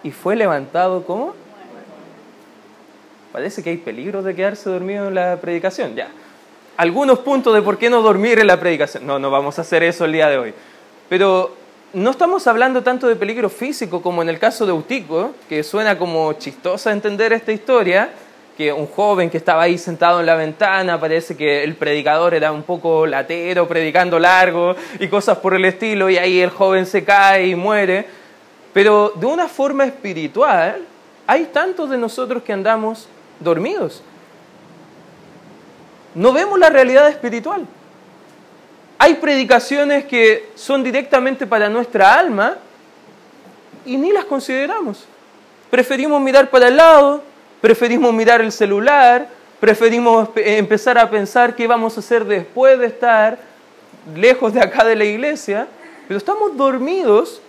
y 0.02 0.10
fue 0.10 0.36
levantado 0.36 1.04
como... 1.04 1.34
Parece 3.32 3.62
que 3.64 3.70
hay 3.70 3.78
peligro 3.78 4.22
de 4.22 4.34
quedarse 4.34 4.70
dormido 4.70 5.08
en 5.08 5.14
la 5.16 5.36
predicación, 5.40 5.96
ya. 5.96 6.08
Algunos 6.76 7.20
puntos 7.20 7.54
de 7.54 7.62
por 7.62 7.78
qué 7.78 7.90
no 7.90 8.00
dormir 8.00 8.38
en 8.38 8.46
la 8.46 8.60
predicación. 8.60 9.06
No, 9.06 9.18
no 9.18 9.30
vamos 9.30 9.58
a 9.58 9.62
hacer 9.62 9.82
eso 9.82 10.04
el 10.04 10.12
día 10.12 10.28
de 10.28 10.38
hoy. 10.38 10.54
Pero 11.08 11.56
no 11.94 12.10
estamos 12.10 12.46
hablando 12.48 12.82
tanto 12.82 13.06
de 13.06 13.14
peligro 13.14 13.48
físico 13.48 14.02
como 14.02 14.20
en 14.20 14.28
el 14.28 14.38
caso 14.38 14.66
de 14.66 14.72
Eutico, 14.72 15.32
que 15.48 15.62
suena 15.62 15.96
como 15.96 16.32
chistosa 16.34 16.90
entender 16.90 17.32
esta 17.32 17.52
historia, 17.52 18.10
que 18.56 18.72
un 18.72 18.86
joven 18.86 19.30
que 19.30 19.36
estaba 19.36 19.62
ahí 19.62 19.78
sentado 19.78 20.18
en 20.20 20.26
la 20.26 20.34
ventana, 20.34 20.98
parece 20.98 21.36
que 21.36 21.62
el 21.62 21.76
predicador 21.76 22.34
era 22.34 22.50
un 22.50 22.64
poco 22.64 23.06
latero, 23.06 23.68
predicando 23.68 24.18
largo 24.18 24.74
y 24.98 25.06
cosas 25.08 25.38
por 25.38 25.54
el 25.54 25.64
estilo, 25.64 26.10
y 26.10 26.18
ahí 26.18 26.40
el 26.40 26.50
joven 26.50 26.84
se 26.84 27.04
cae 27.04 27.46
y 27.46 27.54
muere. 27.54 28.06
Pero 28.72 29.12
de 29.14 29.26
una 29.26 29.48
forma 29.48 29.84
espiritual, 29.84 30.84
hay 31.28 31.44
tantos 31.46 31.90
de 31.90 31.96
nosotros 31.96 32.42
que 32.42 32.52
andamos 32.52 33.08
dormidos. 33.38 34.02
No 36.14 36.32
vemos 36.32 36.58
la 36.58 36.70
realidad 36.70 37.08
espiritual. 37.08 37.66
Hay 38.98 39.14
predicaciones 39.14 40.04
que 40.04 40.50
son 40.54 40.82
directamente 40.82 41.46
para 41.46 41.68
nuestra 41.68 42.14
alma 42.14 42.56
y 43.84 43.96
ni 43.96 44.12
las 44.12 44.24
consideramos. 44.24 45.04
Preferimos 45.70 46.20
mirar 46.20 46.50
para 46.50 46.68
el 46.68 46.76
lado, 46.76 47.22
preferimos 47.60 48.12
mirar 48.14 48.40
el 48.40 48.52
celular, 48.52 49.28
preferimos 49.60 50.28
empezar 50.36 50.98
a 50.98 51.10
pensar 51.10 51.56
qué 51.56 51.66
vamos 51.66 51.96
a 51.96 52.00
hacer 52.00 52.24
después 52.24 52.78
de 52.78 52.86
estar 52.86 53.38
lejos 54.14 54.52
de 54.52 54.60
acá 54.60 54.84
de 54.84 54.96
la 54.96 55.04
iglesia, 55.04 55.66
pero 56.06 56.18
estamos 56.18 56.56
dormidos 56.56 57.40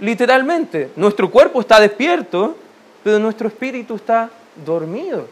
literalmente. 0.00 0.90
Nuestro 0.96 1.30
cuerpo 1.30 1.60
está 1.60 1.80
despierto, 1.80 2.56
pero 3.02 3.18
nuestro 3.18 3.48
espíritu 3.48 3.94
está 3.94 4.28
dormido. 4.64 5.26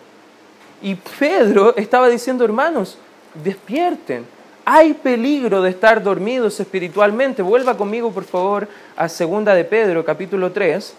Y 0.81 0.95
Pedro 0.95 1.77
estaba 1.77 2.09
diciendo, 2.09 2.45
hermanos, 2.45 2.97
despierten. 3.35 4.25
Hay 4.73 4.95
peligro 4.95 5.63
de 5.63 5.71
estar 5.71 6.01
dormidos 6.01 6.61
espiritualmente. 6.61 7.43
Vuelva 7.43 7.77
conmigo, 7.77 8.13
por 8.13 8.23
favor, 8.23 8.69
a 8.97 9.09
segunda 9.09 9.53
de 9.53 9.65
Pedro, 9.65 10.05
capítulo 10.05 10.53
3, 10.53 10.95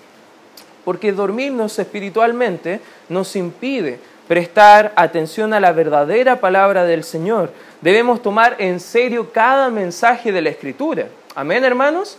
porque 0.83 1.13
dormirnos 1.13 1.79
espiritualmente 1.79 2.81
nos 3.07 3.33
impide 3.37 3.97
prestar 4.27 4.91
atención 4.97 5.53
a 5.53 5.61
la 5.61 5.71
verdadera 5.71 6.41
palabra 6.41 6.83
del 6.83 7.05
Señor. 7.05 7.53
Debemos 7.79 8.21
tomar 8.21 8.57
en 8.59 8.81
serio 8.81 9.31
cada 9.31 9.69
mensaje 9.69 10.33
de 10.33 10.41
la 10.41 10.49
Escritura. 10.49 11.07
Amén, 11.33 11.63
hermanos. 11.63 12.17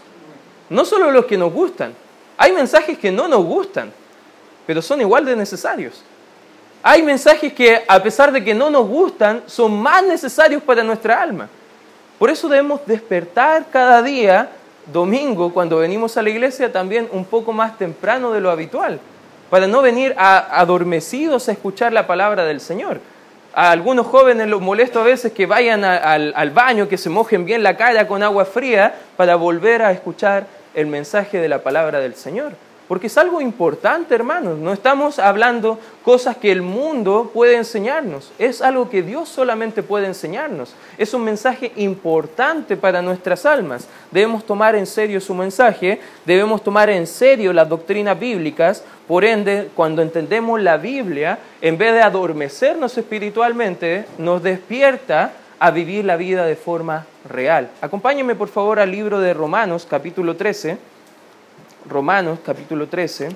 No 0.71 0.87
solo 0.87 1.11
los 1.11 1.27
que 1.27 1.37
nos 1.37 1.53
gustan. 1.53 1.93
Hay 2.39 2.53
mensajes 2.53 2.97
que 2.97 3.13
no 3.13 3.29
nos 3.29 3.45
gustan, 3.45 3.93
pero 4.67 4.81
son 4.81 5.03
igual 5.03 5.27
de 5.27 5.37
necesarios. 5.37 6.03
Hay 6.83 7.03
mensajes 7.03 7.53
que, 7.53 7.83
a 7.87 8.03
pesar 8.03 8.33
de 8.33 8.43
que 8.43 8.55
no 8.55 8.69
nos 8.69 8.89
gustan, 8.89 9.43
son 9.47 9.81
más 9.81 10.03
necesarios 10.05 10.63
para 10.63 10.83
nuestra 10.83 11.23
alma. 11.23 11.49
Por 12.19 12.29
eso 12.29 12.49
debemos 12.49 12.81
despertar 12.87 13.67
cada 13.71 14.03
día, 14.03 14.49
domingo, 14.93 15.53
cuando 15.53 15.79
venimos 15.79 16.17
a 16.17 16.23
la 16.23 16.31
iglesia, 16.31 16.73
también 16.73 17.09
un 17.13 17.25
poco 17.25 17.53
más 17.53 17.79
temprano 17.79 18.33
de 18.33 18.41
lo 18.41 18.51
habitual, 18.51 18.99
para 19.49 19.69
no 19.69 19.81
venir 19.81 20.15
adormecidos 20.17 21.49
a 21.49 21.53
escuchar 21.53 21.93
la 21.93 22.09
palabra 22.09 22.45
del 22.45 22.61
Señor. 22.61 23.01
A 23.55 23.71
algunos 23.71 24.07
jóvenes 24.07 24.49
los 24.49 24.61
molesto 24.61 25.01
a 25.01 25.05
veces 25.05 25.31
que 25.33 25.47
vayan 25.47 25.85
al, 25.85 26.33
al 26.35 26.51
baño, 26.51 26.89
que 26.89 26.99
se 26.99 27.11
mojen 27.11 27.45
bien 27.45 27.63
la 27.63 27.77
cara 27.77 28.09
con 28.09 28.25
agua 28.25 28.45
fría, 28.45 28.95
para 29.17 29.37
volver 29.37 29.83
a 29.83 29.93
escuchar 29.93 30.47
el 30.75 30.89
mensaje 30.89 31.39
de 31.39 31.49
la 31.49 31.63
palabra 31.63 32.01
del 32.01 32.17
Señor. 32.17 32.55
Porque 32.93 33.07
es 33.07 33.17
algo 33.17 33.41
importante, 33.41 34.15
hermanos. 34.15 34.59
No 34.59 34.71
estamos 34.71 35.19
hablando 35.19 35.79
cosas 36.05 36.37
que 36.37 36.53
el 36.53 36.61
mundo 36.61 37.31
puede 37.33 37.57
enseñarnos. 37.57 38.33
Es 38.39 38.61
algo 38.61 38.91
que 38.91 39.03
Dios 39.03 39.31
solamente 39.31 39.83
puede 39.83 40.07
enseñarnos. 40.09 40.75
Es 40.99 41.15
un 41.15 41.25
mensaje 41.25 41.73
importante 41.77 42.77
para 42.77 43.01
nuestras 43.01 43.47
almas. 43.47 43.89
Debemos 44.11 44.45
tomar 44.45 44.75
en 44.75 44.85
serio 44.85 45.23
su 45.23 45.33
mensaje. 45.33 46.01
Debemos 46.27 46.63
tomar 46.63 46.91
en 46.91 47.07
serio 47.07 47.55
las 47.55 47.67
doctrinas 47.67 48.21
bíblicas. 48.21 48.85
Por 49.09 49.25
ende, 49.25 49.71
cuando 49.75 50.03
entendemos 50.03 50.61
la 50.61 50.77
Biblia, 50.77 51.39
en 51.63 51.79
vez 51.79 51.95
de 51.95 52.03
adormecernos 52.03 52.99
espiritualmente, 52.99 54.05
nos 54.19 54.43
despierta 54.43 55.33
a 55.59 55.71
vivir 55.71 56.05
la 56.05 56.17
vida 56.17 56.45
de 56.45 56.57
forma 56.57 57.07
real. 57.27 57.71
Acompáñenme 57.81 58.35
por 58.35 58.49
favor 58.49 58.79
al 58.79 58.91
libro 58.91 59.19
de 59.19 59.33
Romanos, 59.33 59.87
capítulo 59.89 60.37
13. 60.37 60.92
Romanos 61.89 62.39
capítulo 62.45 62.87
13. 62.87 63.31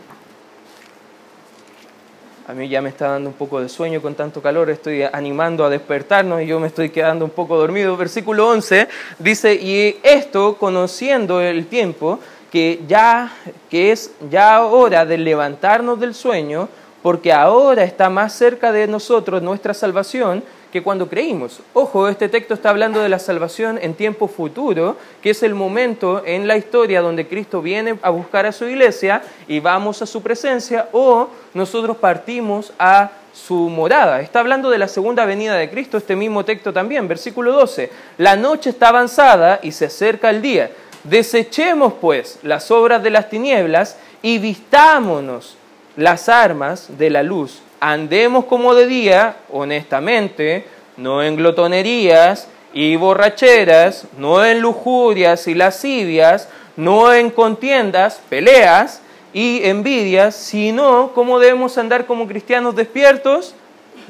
A 2.47 2.53
mí 2.53 2.69
ya 2.69 2.81
me 2.81 2.91
está 2.91 3.09
dando 3.09 3.31
un 3.31 3.35
poco 3.35 3.61
de 3.61 3.69
sueño 3.69 4.01
con 4.01 4.15
tanto 4.15 4.41
calor, 4.41 4.71
estoy 4.71 5.03
animando 5.03 5.65
a 5.65 5.69
despertarnos 5.69 6.43
y 6.43 6.47
yo 6.47 6.61
me 6.61 6.69
estoy 6.69 6.91
quedando 6.91 7.25
un 7.25 7.33
poco 7.33 7.57
dormido. 7.57 7.97
Versículo 7.97 8.49
11 8.49 8.89
dice, 9.19 9.55
y 9.55 9.99
esto 10.05 10.57
conociendo 10.57 11.41
el 11.41 11.67
tiempo, 11.67 12.21
que 12.53 12.83
ya 12.87 13.33
que 13.69 13.91
es 13.91 14.13
ya 14.31 14.63
hora 14.63 15.05
de 15.05 15.19
levantarnos 15.19 15.99
del 15.99 16.15
sueño, 16.15 16.69
porque 17.03 17.33
ahora 17.33 17.83
está 17.83 18.11
más 18.11 18.33
cerca 18.33 18.71
de 18.71 18.87
nosotros 18.87 19.43
nuestra 19.43 19.75
salvación 19.75 20.45
que 20.77 20.83
cuando 20.83 21.09
creímos. 21.09 21.61
Ojo, 21.73 22.07
este 22.07 22.29
texto 22.29 22.53
está 22.53 22.69
hablando 22.69 23.01
de 23.01 23.09
la 23.09 23.19
salvación 23.19 23.79
en 23.81 23.95
tiempo 23.95 24.29
futuro, 24.29 24.99
que 25.23 25.31
es 25.31 25.43
el 25.43 25.55
momento 25.55 26.23
en 26.27 26.47
la 26.47 26.59
historia 26.59 27.01
donde 27.01 27.27
Cristo 27.27 27.63
viene 27.63 27.99
a 28.03 28.11
buscar 28.11 28.45
a 28.45 28.53
su 28.53 28.67
iglesia 28.67 29.23
y 29.49 29.59
vamos 29.59 30.03
a 30.03 30.07
su 30.07 30.21
presencia 30.21 30.91
o 30.93 31.31
nosotros 31.55 31.97
partimos 31.97 32.75
a 32.79 33.11
su 33.33 33.55
morada. 33.71 34.21
Está 34.21 34.41
hablando 34.41 34.69
de 34.69 34.77
la 34.77 34.87
segunda 34.87 35.25
venida 35.25 35.55
de 35.55 35.71
Cristo, 35.71 35.97
este 35.97 36.15
mismo 36.15 36.45
texto 36.45 36.75
también, 36.75 37.09
versículo 37.09 37.53
12. 37.53 37.91
La 38.19 38.37
noche 38.37 38.69
está 38.69 38.91
avanzada 38.91 39.61
y 39.63 39.73
se 39.73 39.87
acerca 39.87 40.29
el 40.29 40.43
día. 40.43 40.73
Desechemos 41.05 41.95
pues 41.99 42.39
las 42.43 42.71
obras 42.71 43.03
de 43.03 43.09
las 43.09 43.31
tinieblas 43.31 43.97
y 44.21 44.37
vistámonos 44.37 45.57
las 45.97 46.29
armas 46.29 46.99
de 46.99 47.09
la 47.09 47.23
luz 47.23 47.63
andemos 47.81 48.45
como 48.47 48.75
de 48.75 48.87
día, 48.87 49.37
honestamente, 49.51 50.67
no 50.97 51.23
en 51.23 51.37
glotonerías 51.37 52.49
y 52.73 52.97
borracheras, 52.97 54.07
no 54.19 54.45
en 54.45 54.61
lujurias 54.61 55.47
y 55.49 55.55
lascivias, 55.55 56.49
no 56.77 57.13
en 57.13 57.31
contiendas, 57.31 58.21
peleas 58.29 59.01
y 59.33 59.65
envidias, 59.65 60.35
sino 60.35 61.13
como 61.15 61.39
debemos 61.39 61.79
andar 61.79 62.07
como 62.07 62.27
cristianos 62.27 62.77
despiertos, 62.77 63.55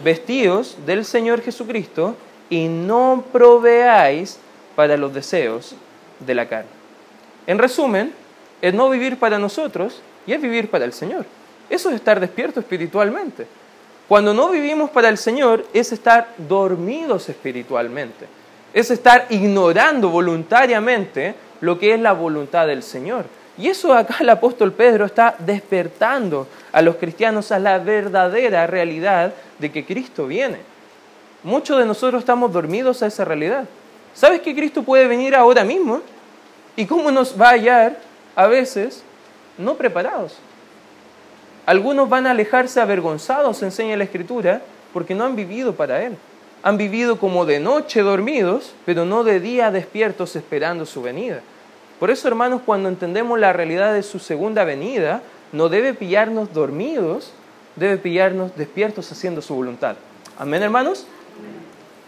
vestidos 0.02 0.76
del 0.87 1.04
Señor 1.04 1.42
Jesucristo, 1.42 2.16
y 2.50 2.68
no 2.68 3.25
proveáis 3.32 4.38
para 4.75 4.96
los 4.96 5.12
deseos 5.12 5.75
de 6.20 6.35
la 6.35 6.49
carne. 6.49 6.70
En 7.46 7.58
resumen, 7.58 8.12
es 8.62 8.75
no 8.75 8.88
vivir 8.88 9.18
para 9.18 9.38
nosotros 9.38 10.00
y 10.26 10.32
es 10.32 10.40
vivir 10.40 10.70
para 10.70 10.85
el 10.85 10.92
Señor. 10.92 11.26
Eso 11.68 11.88
es 11.90 11.96
estar 11.96 12.20
despierto 12.20 12.61
espiritualmente. 12.61 13.46
Cuando 14.08 14.32
no 14.32 14.50
vivimos 14.50 14.90
para 14.90 15.08
el 15.08 15.18
Señor 15.18 15.66
es 15.73 15.92
estar 15.92 16.28
dormidos 16.37 17.28
espiritualmente. 17.28 18.26
Es 18.73 18.90
estar 18.90 19.26
ignorando 19.30 20.11
voluntariamente 20.11 21.35
lo 21.61 21.78
que 21.78 21.94
es 21.94 22.00
la 22.00 22.12
voluntad 22.12 22.66
del 22.66 22.82
Señor. 22.82 23.25
Y 23.58 23.68
eso 23.68 23.94
acá 23.94 24.16
el 24.20 24.28
apóstol 24.28 24.73
Pedro 24.73 25.06
está 25.06 25.35
despertando 25.38 26.46
a 26.73 26.82
los 26.82 26.96
cristianos 26.96 27.50
a 27.52 27.58
la 27.58 27.78
verdadera 27.78 28.66
realidad 28.66 29.32
de 29.58 29.73
que 29.73 29.85
Cristo 29.85 30.26
viene. 30.26 30.58
Muchos 31.42 31.78
de 31.78 31.87
nosotros 31.87 32.20
estamos 32.20 32.52
dormidos 32.52 33.02
a 33.02 33.06
esa 33.06 33.25
realidad. 33.25 33.64
¿Sabes 34.14 34.40
que 34.40 34.54
Cristo 34.54 34.82
puede 34.82 35.06
venir 35.06 35.35
ahora 35.35 35.64
mismo? 35.64 36.02
¿Y 36.76 36.87
cómo 36.87 37.11
nos 37.11 37.40
va 37.40 37.49
a 37.49 37.52
hallar 37.52 37.99
a 38.35 38.46
veces 38.46 39.02
no 39.56 39.75
preparados? 39.75 40.37
Algunos 41.66 42.08
van 42.08 42.28
a 42.28 42.30
alejarse 42.30 42.80
avergonzados, 42.80 43.62
enseña 43.62 43.96
la 43.96 44.04
Escritura, 44.04 44.62
porque 44.92 45.16
no 45.16 45.25
han 45.25 45.35
vivido 45.35 45.75
para 45.75 46.04
Él. 46.04 46.16
Han 46.62 46.78
vivido 46.78 47.18
como 47.18 47.44
de 47.44 47.58
noche 47.58 48.02
dormidos, 48.02 48.73
pero 48.85 49.04
no 49.04 49.25
de 49.25 49.40
día 49.40 49.73
despiertos 49.73 50.37
esperando 50.37 50.87
su 50.87 51.02
venida. 51.02 51.40
Por 51.99 52.11
eso, 52.11 52.28
hermanos, 52.28 52.62
cuando 52.64 52.88
entendemos 52.88 53.38
la 53.38 53.52
realidad 53.52 53.92
de 53.92 54.04
su 54.04 54.20
segunda 54.20 54.64
venida, 54.64 55.23
no 55.52 55.68
debe 55.68 55.92
pillarnos 55.92 56.52
dormidos, 56.52 57.32
debe 57.75 57.96
pillarnos 57.96 58.56
despiertos 58.56 59.11
haciendo 59.11 59.42
su 59.42 59.54
voluntad. 59.54 59.96
Amén, 60.38 60.62
hermanos. 60.62 61.06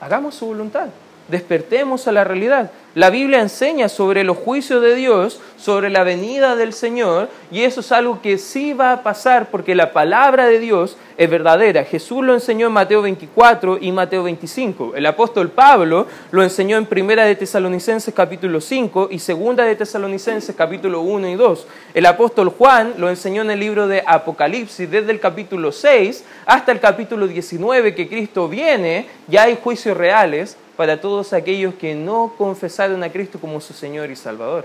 Hagamos 0.00 0.36
su 0.36 0.46
voluntad. 0.46 0.88
Despertemos 1.28 2.08
a 2.08 2.12
la 2.12 2.25
realidad. 2.25 2.70
La 2.94 3.11
Biblia 3.11 3.40
enseña 3.40 3.90
sobre 3.90 4.25
los 4.25 4.38
juicios 4.38 4.82
de 4.82 4.94
Dios, 4.94 5.40
sobre 5.58 5.90
la 5.90 6.02
venida 6.02 6.56
del 6.56 6.73
Señor, 6.73 7.28
y 7.52 7.62
eso 7.62 7.80
es 7.80 7.92
algo 7.92 8.23
que 8.23 8.38
sí 8.38 8.73
va 8.73 8.92
a 8.92 9.02
pasar 9.02 9.50
porque 9.50 9.75
la 9.75 9.92
palabra 9.92 10.47
de 10.47 10.58
Dios 10.58 10.97
es 11.18 11.28
verdadera. 11.28 11.85
Jesús 11.85 12.25
lo 12.25 12.32
enseñó 12.32 12.68
en 12.68 12.73
Mateo 12.73 13.02
24 13.02 13.78
y 13.80 13.92
Mateo 13.92 14.23
25. 14.23 14.94
El 14.97 15.04
apóstol 15.04 15.50
Pablo 15.50 16.06
lo 16.30 16.42
enseñó 16.42 16.78
en 16.78 16.87
Primera 16.87 17.26
de 17.26 17.37
Tesalonicenses 17.37 18.14
capítulo 18.14 18.61
5 18.61 19.08
y 19.11 19.18
Segunda 19.18 19.64
de 19.64 19.76
Tesalonicenses 19.76 20.56
capítulo 20.56 21.02
1 21.02 21.28
y 21.28 21.35
2. 21.35 21.66
El 21.92 22.06
apóstol 22.06 22.49
Juan 22.49 22.94
lo 22.97 23.11
enseñó 23.11 23.42
en 23.42 23.50
el 23.50 23.61
libro 23.61 23.87
de 23.87 24.02
Apocalipsis 24.06 24.90
desde 24.90 25.12
el 25.12 25.20
capítulo 25.20 25.73
6 25.73 26.25
hasta 26.47 26.73
el 26.73 26.80
capítulo 26.80 27.28
19 27.28 27.94
que 27.94 28.08
Cristo 28.08 28.49
viene, 28.49 29.06
ya 29.28 29.42
hay 29.42 29.58
juicios 29.62 29.94
reales 29.94 30.56
para 30.78 31.00
todos 31.00 31.32
aquellos 31.32 31.75
que 31.75 31.97
no 31.97 32.35
confesaron 32.38 33.02
a 33.02 33.11
Cristo 33.11 33.40
como 33.40 33.61
su 33.61 33.73
Señor 33.73 34.12
y 34.12 34.14
Salvador. 34.14 34.64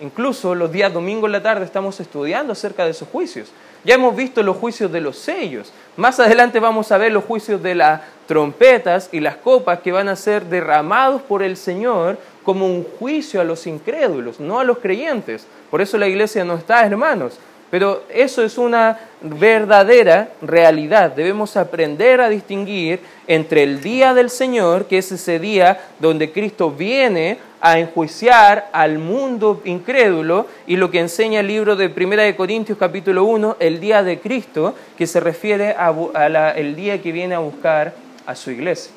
Incluso 0.00 0.54
los 0.54 0.72
días 0.72 0.90
domingo 0.90 1.26
en 1.26 1.32
la 1.32 1.42
tarde 1.42 1.66
estamos 1.66 2.00
estudiando 2.00 2.54
acerca 2.54 2.86
de 2.86 2.92
esos 2.92 3.06
juicios. 3.06 3.52
Ya 3.84 3.96
hemos 3.96 4.16
visto 4.16 4.42
los 4.42 4.56
juicios 4.56 4.90
de 4.90 5.02
los 5.02 5.18
sellos. 5.18 5.70
Más 5.98 6.18
adelante 6.18 6.58
vamos 6.58 6.90
a 6.90 6.96
ver 6.96 7.12
los 7.12 7.24
juicios 7.24 7.62
de 7.62 7.74
las 7.74 8.00
trompetas 8.26 9.10
y 9.12 9.20
las 9.20 9.36
copas 9.36 9.80
que 9.80 9.92
van 9.92 10.08
a 10.08 10.16
ser 10.16 10.46
derramados 10.46 11.20
por 11.20 11.42
el 11.42 11.58
Señor 11.58 12.16
como 12.44 12.64
un 12.64 12.82
juicio 12.98 13.38
a 13.38 13.44
los 13.44 13.66
incrédulos, 13.66 14.40
no 14.40 14.58
a 14.58 14.64
los 14.64 14.78
creyentes. 14.78 15.46
Por 15.70 15.82
eso 15.82 15.98
la 15.98 16.08
iglesia 16.08 16.46
no 16.46 16.54
está, 16.54 16.86
hermanos, 16.86 17.38
Pero 17.72 18.02
eso 18.10 18.44
es 18.44 18.58
una 18.58 18.98
verdadera 19.22 20.28
realidad. 20.42 21.12
Debemos 21.12 21.56
aprender 21.56 22.20
a 22.20 22.28
distinguir 22.28 23.00
entre 23.26 23.62
el 23.62 23.80
día 23.80 24.12
del 24.12 24.28
Señor, 24.28 24.84
que 24.84 24.98
es 24.98 25.10
ese 25.10 25.38
día 25.38 25.80
donde 25.98 26.32
Cristo 26.32 26.70
viene 26.70 27.38
a 27.62 27.78
enjuiciar 27.78 28.68
al 28.74 28.98
mundo 28.98 29.62
incrédulo, 29.64 30.48
y 30.66 30.76
lo 30.76 30.90
que 30.90 31.00
enseña 31.00 31.40
el 31.40 31.46
libro 31.46 31.74
de 31.74 31.88
Primera 31.88 32.24
de 32.24 32.36
Corintios 32.36 32.76
capítulo 32.76 33.24
1, 33.24 33.56
el 33.58 33.80
día 33.80 34.02
de 34.02 34.20
Cristo, 34.20 34.74
que 34.98 35.06
se 35.06 35.20
refiere 35.20 35.72
al 35.72 36.76
día 36.76 37.00
que 37.00 37.10
viene 37.10 37.36
a 37.36 37.38
buscar 37.38 37.94
a 38.26 38.34
su 38.34 38.50
iglesia. 38.50 38.92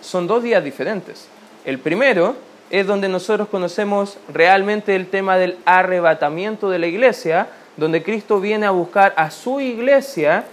Son 0.00 0.26
dos 0.26 0.42
días 0.42 0.64
diferentes. 0.64 1.28
El 1.64 1.78
primero 1.78 2.34
es 2.68 2.84
donde 2.84 3.08
nosotros 3.08 3.46
conocemos 3.46 4.18
realmente 4.32 4.96
el 4.96 5.06
tema 5.06 5.36
del 5.38 5.58
arrebatamiento 5.66 6.68
de 6.68 6.80
la 6.80 6.88
iglesia, 6.88 7.46
donde 7.76 8.02
Cristo 8.02 8.40
viene 8.40 8.66
a 8.66 8.70
buscar 8.70 9.14
a 9.16 9.30
su 9.30 9.60
iglesia 9.60 10.44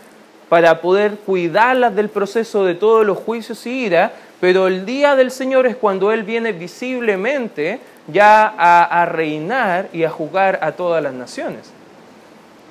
para 0.49 0.81
poder 0.81 1.15
cuidarlas 1.25 1.95
del 1.95 2.09
proceso 2.09 2.65
de 2.65 2.75
todos 2.75 3.05
los 3.05 3.17
juicios 3.17 3.65
y 3.67 3.85
ira, 3.85 4.13
pero 4.41 4.67
el 4.67 4.85
día 4.85 5.15
del 5.15 5.31
Señor 5.31 5.67
es 5.67 5.75
cuando 5.75 6.11
Él 6.11 6.23
viene 6.23 6.53
visiblemente 6.53 7.79
ya 8.07 8.47
a, 8.57 9.05
reinar 9.05 9.89
y 9.93 10.03
a 10.03 10.09
juzgar 10.09 10.59
a 10.61 10.71
todas 10.71 11.03
las 11.03 11.13
naciones. 11.13 11.71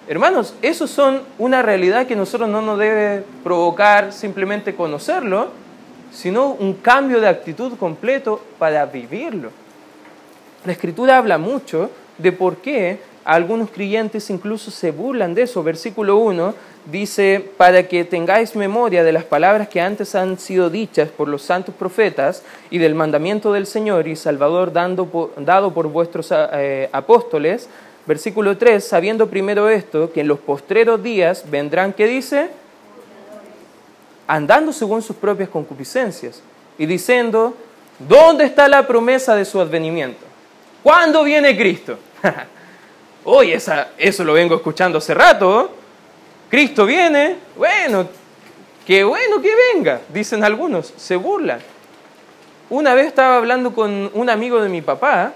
Hermanos, 0.09 0.55
eso 0.63 0.87
son 0.87 1.23
una 1.39 1.63
realidad 1.63 2.07
que 2.07 2.17
nosotros 2.17 2.49
no 2.49 2.63
nos 2.63 2.79
debe 2.79 3.23
provocar 3.45 4.13
simplemente 4.13 4.75
conocerlo, 4.75 5.51
sino 6.11 6.49
un 6.49 6.75
cambio 6.75 7.21
de 7.21 7.29
actitud 7.29 7.77
completo 7.77 8.43
para 8.59 8.87
vivirlo. 8.87 9.51
La 10.65 10.73
Escritura 10.73 11.19
habla 11.19 11.39
mucho 11.39 11.91
de 12.17 12.33
por 12.33 12.57
qué 12.57 12.99
algunos 13.29 13.69
creyentes 13.69 14.31
incluso 14.31 14.71
se 14.71 14.91
burlan 14.91 15.35
de 15.35 15.43
eso. 15.43 15.63
Versículo 15.63 16.17
1 16.17 16.55
dice, 16.91 17.45
para 17.59 17.83
que 17.83 18.03
tengáis 18.07 18.57
memoria 18.57 19.05
de 19.05 19.13
las 19.13 19.25
palabras 19.25 19.69
que 19.69 19.83
antes 19.83 20.15
han 20.15 20.39
sido 20.39 20.71
dichas 20.71 21.11
por 21.11 21.29
los 21.29 21.43
santos 21.43 21.75
profetas 21.75 22.43
y 22.71 22.79
del 22.79 22.95
mandamiento 22.95 23.53
del 23.53 23.67
Señor 23.67 24.09
y 24.09 24.17
Salvador 24.17 24.73
dado 24.73 25.75
por 25.75 25.89
vuestros 25.89 26.33
eh, 26.33 26.89
apóstoles. 26.91 27.69
Versículo 28.07 28.57
3, 28.57 28.83
sabiendo 28.83 29.29
primero 29.29 29.69
esto, 29.69 30.11
que 30.11 30.23
en 30.23 30.29
los 30.29 30.39
postreros 30.39 31.03
días 31.03 31.45
vendrán, 31.51 31.93
¿qué 31.93 32.07
dice? 32.07 32.49
Andando 34.27 34.73
según 34.73 35.03
sus 35.03 35.17
propias 35.17 35.51
concupiscencias 35.51 36.41
y 36.79 36.87
diciendo, 36.87 37.55
¿dónde 37.99 38.45
está 38.45 38.69
la 38.69 38.87
promesa 38.87 39.37
de 39.37 39.45
su 39.45 39.61
advenimiento? 39.61 40.25
¿Cuándo 40.83 41.25
viene 41.25 41.55
Cristo? 41.59 41.99
Oye, 43.31 43.57
esa, 43.57 43.89
eso 43.99 44.25
lo 44.25 44.33
vengo 44.33 44.55
escuchando 44.55 44.97
hace 44.97 45.13
rato. 45.13 45.71
Cristo 46.49 46.87
viene, 46.87 47.37
bueno, 47.59 48.09
qué 48.87 49.05
bueno 49.05 49.43
que 49.43 49.53
venga, 49.75 50.01
dicen 50.09 50.43
algunos, 50.43 50.95
se 50.97 51.15
burlan. 51.15 51.59
Una 52.71 52.95
vez 52.95 53.07
estaba 53.07 53.37
hablando 53.37 53.75
con 53.75 54.11
un 54.15 54.31
amigo 54.31 54.63
de 54.63 54.71
mi 54.71 54.81
papá 54.81 55.35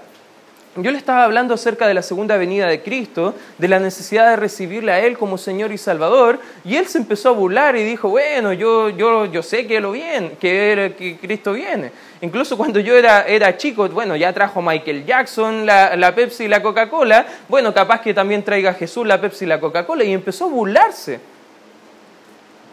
yo 0.75 0.89
le 0.89 0.97
estaba 0.97 1.23
hablando 1.23 1.53
acerca 1.53 1.87
de 1.87 1.93
la 1.93 2.01
segunda 2.01 2.35
venida 2.35 2.65
de 2.67 2.81
Cristo, 2.81 3.35
de 3.59 3.67
la 3.67 3.79
necesidad 3.79 4.31
de 4.31 4.35
recibirle 4.37 4.91
a 4.91 4.99
Él 5.01 5.17
como 5.19 5.37
Señor 5.37 5.71
y 5.71 5.77
Salvador, 5.77 6.39
y 6.65 6.77
él 6.77 6.87
se 6.87 6.97
empezó 6.97 7.29
a 7.29 7.31
burlar 7.33 7.75
y 7.75 7.83
dijo, 7.83 8.09
bueno, 8.09 8.53
yo, 8.53 8.89
yo, 8.89 9.25
yo 9.25 9.43
sé 9.43 9.67
que, 9.67 9.79
lo 9.79 9.91
viene, 9.91 10.31
que, 10.39 10.95
que 10.97 11.17
Cristo 11.17 11.53
viene. 11.53 11.91
Incluso 12.21 12.57
cuando 12.57 12.79
yo 12.79 12.97
era, 12.97 13.21
era 13.23 13.55
chico, 13.55 13.87
bueno, 13.89 14.15
ya 14.15 14.33
trajo 14.33 14.63
Michael 14.63 15.05
Jackson 15.05 15.65
la, 15.65 15.95
la 15.95 16.15
Pepsi 16.15 16.45
y 16.45 16.47
la 16.47 16.63
Coca-Cola, 16.63 17.27
bueno, 17.47 17.71
capaz 17.71 18.01
que 18.01 18.13
también 18.13 18.41
traiga 18.41 18.73
Jesús 18.73 19.05
la 19.05 19.21
Pepsi 19.21 19.45
y 19.45 19.47
la 19.47 19.59
Coca-Cola, 19.59 20.03
y 20.03 20.11
empezó 20.11 20.45
a 20.45 20.47
burlarse. 20.47 21.19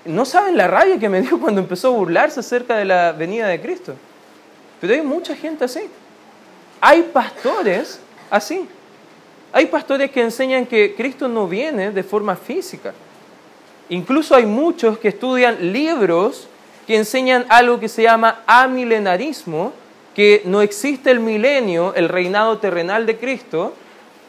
No 0.06 0.24
saben 0.24 0.56
la 0.56 0.66
rabia 0.66 0.98
que 0.98 1.10
me 1.10 1.20
dio 1.20 1.38
cuando 1.38 1.60
empezó 1.60 1.88
a 1.88 1.90
burlarse 1.90 2.40
acerca 2.40 2.76
de 2.76 2.86
la 2.86 3.12
venida 3.12 3.46
de 3.46 3.60
Cristo. 3.60 3.94
Pero 4.80 4.94
hay 4.94 5.02
mucha 5.02 5.36
gente 5.36 5.64
así. 5.66 5.82
Hay 6.80 7.02
pastores 7.02 8.00
así. 8.30 8.66
Hay 9.52 9.66
pastores 9.66 10.10
que 10.10 10.22
enseñan 10.22 10.66
que 10.66 10.94
Cristo 10.94 11.28
no 11.28 11.46
viene 11.48 11.90
de 11.90 12.02
forma 12.02 12.36
física. 12.36 12.92
Incluso 13.88 14.34
hay 14.34 14.46
muchos 14.46 14.98
que 14.98 15.08
estudian 15.08 15.72
libros 15.72 16.48
que 16.86 16.96
enseñan 16.96 17.46
algo 17.48 17.78
que 17.78 17.88
se 17.88 18.02
llama 18.02 18.42
amilenarismo, 18.46 19.72
que 20.14 20.42
no 20.44 20.62
existe 20.62 21.10
el 21.10 21.20
milenio, 21.20 21.94
el 21.94 22.08
reinado 22.08 22.58
terrenal 22.58 23.06
de 23.06 23.16
Cristo, 23.16 23.74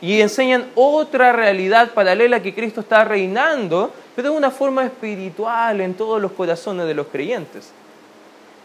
y 0.02 0.20
enseñan 0.22 0.68
otra 0.76 1.32
realidad 1.32 1.92
paralela 1.94 2.42
que 2.42 2.54
Cristo 2.54 2.82
está 2.82 3.04
reinando, 3.04 3.92
pero 4.16 4.32
de 4.32 4.38
una 4.38 4.52
forma 4.52 4.84
espiritual 4.84 5.80
en 5.82 5.94
todos 5.94 6.22
los 6.22 6.32
corazones 6.32 6.88
de 6.88 6.96
los 6.96 7.08
creyentes. 7.08 7.72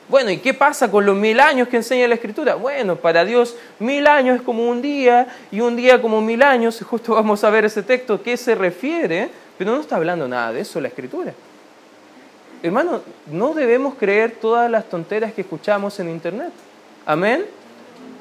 Bueno, 0.09 0.31
¿y 0.31 0.39
qué 0.39 0.55
pasa 0.55 0.89
con 0.89 1.05
los 1.05 1.17
mil 1.17 1.41
años 1.41 1.67
que 1.67 1.77
enseña 1.77 2.07
la 2.07 2.15
Escritura? 2.15 2.55
Bueno, 2.55 2.95
para 2.95 3.25
Dios 3.25 3.57
mil 3.81 4.07
años 4.07 4.37
es 4.37 4.43
como 4.43 4.69
un 4.69 4.81
día 4.81 5.27
y 5.51 5.61
un 5.61 5.75
día 5.75 6.01
como 6.01 6.21
mil 6.21 6.43
años. 6.43 6.81
Justo 6.89 7.15
vamos 7.15 7.43
a 7.43 7.51
ver 7.51 7.65
ese 7.65 7.83
texto 7.83 8.23
que 8.23 8.37
se 8.37 8.55
refiere, 8.55 9.29
pero 9.59 9.73
no 9.73 9.81
está 9.81 9.97
hablando 9.97 10.29
nada 10.29 10.53
de 10.53 10.61
eso 10.61 10.81
la 10.81 10.89
Escritura. 10.89 11.33
Hermano, 12.63 13.03
no 13.27 13.53
debemos 13.53 13.95
creer 13.97 14.37
todas 14.41 14.71
las 14.71 14.89
tonteras 14.89 15.33
que 15.33 15.41
escuchamos 15.41 15.99
en 15.99 16.09
Internet. 16.09 16.53
Amén. 17.05 17.45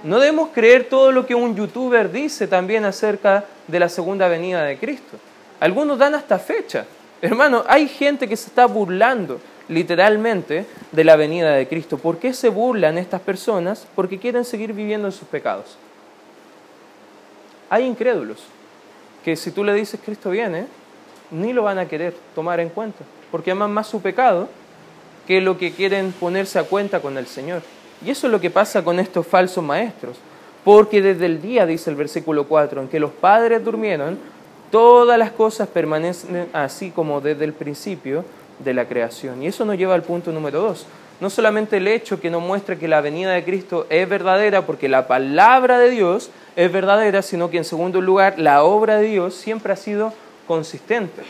No 0.04 0.19
debemos 0.19 0.50
creer 0.54 0.86
todo 0.89 1.12
lo 1.12 1.26
que 1.26 1.36
un 1.36 1.56
youtuber 1.56 2.12
dice 2.12 2.48
también 2.48 2.86
acerca 2.86 3.45
de 3.67 3.80
la 3.80 3.89
segunda 3.89 4.28
venida 4.28 4.63
de 4.63 4.78
Cristo. 4.78 5.17
Algunos 5.60 5.98
dan 5.98 6.15
hasta 6.15 6.38
fecha. 6.39 6.86
Hermano, 7.21 7.63
hay 7.67 7.88
gente 7.88 8.28
que 8.28 8.36
se 8.36 8.48
está 8.48 8.65
burlando 8.65 9.39
literalmente 9.67 10.65
de 10.91 11.04
la 11.04 11.15
venida 11.15 11.51
de 11.51 11.67
Cristo. 11.67 11.97
¿Por 11.97 12.17
qué 12.17 12.34
se 12.34 12.49
burlan 12.49 12.97
estas 12.97 13.21
personas? 13.21 13.88
Porque 13.95 14.19
quieren 14.19 14.45
seguir 14.45 14.73
viviendo 14.73 15.08
en 15.08 15.12
sus 15.12 15.28
pecados. 15.28 15.78
Hay 17.69 17.86
incrédulos 17.86 18.43
que 19.23 19.36
si 19.36 19.51
tú 19.51 19.63
le 19.63 19.73
dices 19.73 19.99
Cristo 20.04 20.30
viene, 20.30 20.67
ni 21.32 21.54
lo 21.54 21.63
van 21.63 21.80
a 21.80 21.88
querer 21.88 22.15
tomar 22.36 22.60
en 22.60 22.69
cuenta, 22.69 23.04
porque 23.32 23.51
aman 23.51 23.73
más 23.73 23.88
su 23.88 24.01
pecado 24.01 24.47
que 25.25 25.41
lo 25.41 25.58
que 25.58 25.71
quieren 25.71 26.12
ponerse 26.12 26.60
a 26.60 26.63
cuenta 26.63 27.01
con 27.01 27.17
el 27.17 27.25
Señor. 27.25 27.63
Y 28.06 28.12
eso 28.12 28.28
es 28.28 28.32
lo 28.32 28.39
que 28.39 28.51
pasa 28.51 28.84
con 28.84 28.99
estos 28.99 29.25
falsos 29.25 29.63
maestros, 29.63 30.17
porque 30.63 31.01
desde 31.01 31.25
el 31.25 31.41
día, 31.41 31.65
dice 31.65 31.89
el 31.89 31.95
versículo 31.95 32.47
4, 32.47 32.82
en 32.82 32.88
que 32.88 32.99
los 32.99 33.12
padres 33.12 33.63
durmieron, 33.63 34.19
todas 34.71 35.17
las 35.17 35.32
cosas 35.32 35.67
permanecen 35.67 36.49
así 36.54 36.91
como 36.91 37.21
desde 37.21 37.45
el 37.45 37.54
principio, 37.54 38.25
de 38.60 38.74
la 38.74 38.88
creación. 38.88 39.44
Y 39.44 39.48
eso 39.48 39.65
nos 39.65 39.78
lleva 39.78 39.96
al 39.96 40.04
punto 40.04 40.32
número 40.32 40.62
dos. 40.62 40.86
No 41.20 41.30
solamente 41.30 41.78
el 41.78 41.88
hecho 41.88 42.20
que 42.20 42.30
nos 42.30 42.41
muestra 42.41 42.76
que 42.76 42.88
la 42.88 43.02
venida 43.02 43.32
de 43.32 43.44
Cristo 43.44 43.88
es 43.89 44.08
verdadera 44.08 44.65
porque 44.65 44.89
la 44.89 45.08
palabra 45.08 45.80
de 45.80 45.89
Dios 45.89 46.30
es 46.56 46.72
verdadera, 46.72 47.22
sino 47.22 47.50
que 47.50 47.58
en 47.58 47.63
segundo 47.63 48.02
lugar 48.02 48.38
la 48.38 48.63
obra 48.63 48.98
de 48.98 49.08
Dios 49.08 49.34
siempre 49.34 49.72
ha 49.72 49.78
sido 49.78 50.13
consistente. 50.46 51.24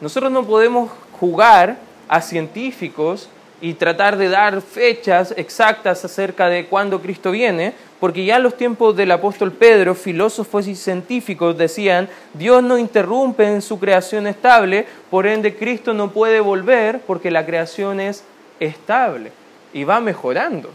Nosotros 0.00 0.30
no 0.30 0.44
podemos 0.44 0.90
jugar 1.18 1.78
a 2.08 2.20
científicos 2.20 3.28
y 3.60 3.74
tratar 3.74 4.16
de 4.16 4.28
dar 4.28 4.62
fechas 4.62 5.34
exactas 5.36 6.04
acerca 6.04 6.48
de 6.48 6.66
cuándo 6.66 7.00
Cristo 7.00 7.30
viene, 7.30 7.74
porque 7.98 8.24
ya 8.24 8.36
en 8.36 8.42
los 8.42 8.56
tiempos 8.56 8.96
del 8.96 9.10
apóstol 9.10 9.52
Pedro, 9.52 9.94
filósofos 9.94 10.66
y 10.66 10.74
científicos 10.74 11.58
decían, 11.58 12.08
Dios 12.32 12.62
no 12.62 12.78
interrumpe 12.78 13.46
en 13.46 13.60
su 13.60 13.78
creación 13.78 14.26
estable, 14.26 14.86
por 15.10 15.26
ende 15.26 15.54
Cristo 15.54 15.92
no 15.92 16.10
puede 16.10 16.40
volver 16.40 17.00
porque 17.06 17.30
la 17.30 17.44
creación 17.44 18.00
es 18.00 18.24
estable 18.58 19.32
y 19.72 19.84
va 19.84 20.00
mejorando. 20.00 20.70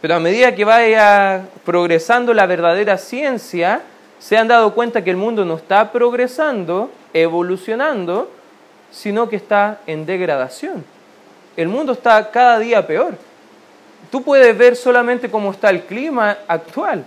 Pero 0.00 0.14
a 0.16 0.20
medida 0.20 0.54
que 0.54 0.64
vaya 0.64 1.44
progresando 1.64 2.34
la 2.34 2.46
verdadera 2.46 2.96
ciencia, 2.98 3.82
se 4.18 4.36
han 4.36 4.48
dado 4.48 4.74
cuenta 4.74 5.04
que 5.04 5.10
el 5.10 5.16
mundo 5.16 5.44
no 5.44 5.56
está 5.56 5.92
progresando, 5.92 6.90
evolucionando, 7.12 8.30
sino 8.90 9.28
que 9.28 9.36
está 9.36 9.80
en 9.86 10.06
degradación. 10.06 10.84
El 11.56 11.68
mundo 11.68 11.92
está 11.92 12.30
cada 12.30 12.58
día 12.58 12.86
peor. 12.86 13.14
Tú 14.10 14.22
puedes 14.22 14.56
ver 14.56 14.76
solamente 14.76 15.30
cómo 15.30 15.50
está 15.50 15.70
el 15.70 15.82
clima 15.82 16.38
actual. 16.46 17.04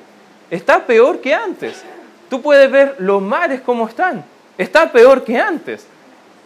Está 0.50 0.86
peor 0.86 1.20
que 1.20 1.34
antes. 1.34 1.84
Tú 2.30 2.42
puedes 2.42 2.70
ver 2.70 2.96
los 3.00 3.22
mares 3.22 3.62
cómo 3.62 3.88
están. 3.88 4.24
Está 4.58 4.92
peor 4.92 5.24
que 5.24 5.38
antes. 5.38 5.86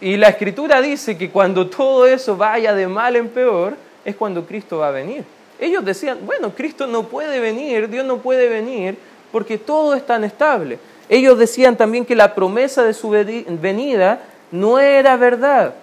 Y 0.00 0.16
la 0.16 0.28
escritura 0.28 0.80
dice 0.80 1.16
que 1.16 1.30
cuando 1.30 1.68
todo 1.68 2.06
eso 2.06 2.36
vaya 2.36 2.74
de 2.74 2.86
mal 2.88 3.16
en 3.16 3.28
peor, 3.28 3.76
es 4.04 4.16
cuando 4.16 4.46
Cristo 4.46 4.78
va 4.78 4.88
a 4.88 4.92
venir. 4.92 5.24
Ellos 5.58 5.84
decían, 5.84 6.18
bueno, 6.24 6.54
Cristo 6.54 6.86
no 6.86 7.04
puede 7.04 7.38
venir, 7.38 7.88
Dios 7.88 8.04
no 8.06 8.18
puede 8.18 8.48
venir, 8.48 8.96
porque 9.30 9.58
todo 9.58 9.94
es 9.94 10.06
tan 10.06 10.24
estable. 10.24 10.78
Ellos 11.08 11.38
decían 11.38 11.76
también 11.76 12.06
que 12.06 12.16
la 12.16 12.34
promesa 12.34 12.82
de 12.82 12.94
su 12.94 13.10
venida 13.10 14.20
no 14.50 14.78
era 14.78 15.16
verdad. 15.16 15.74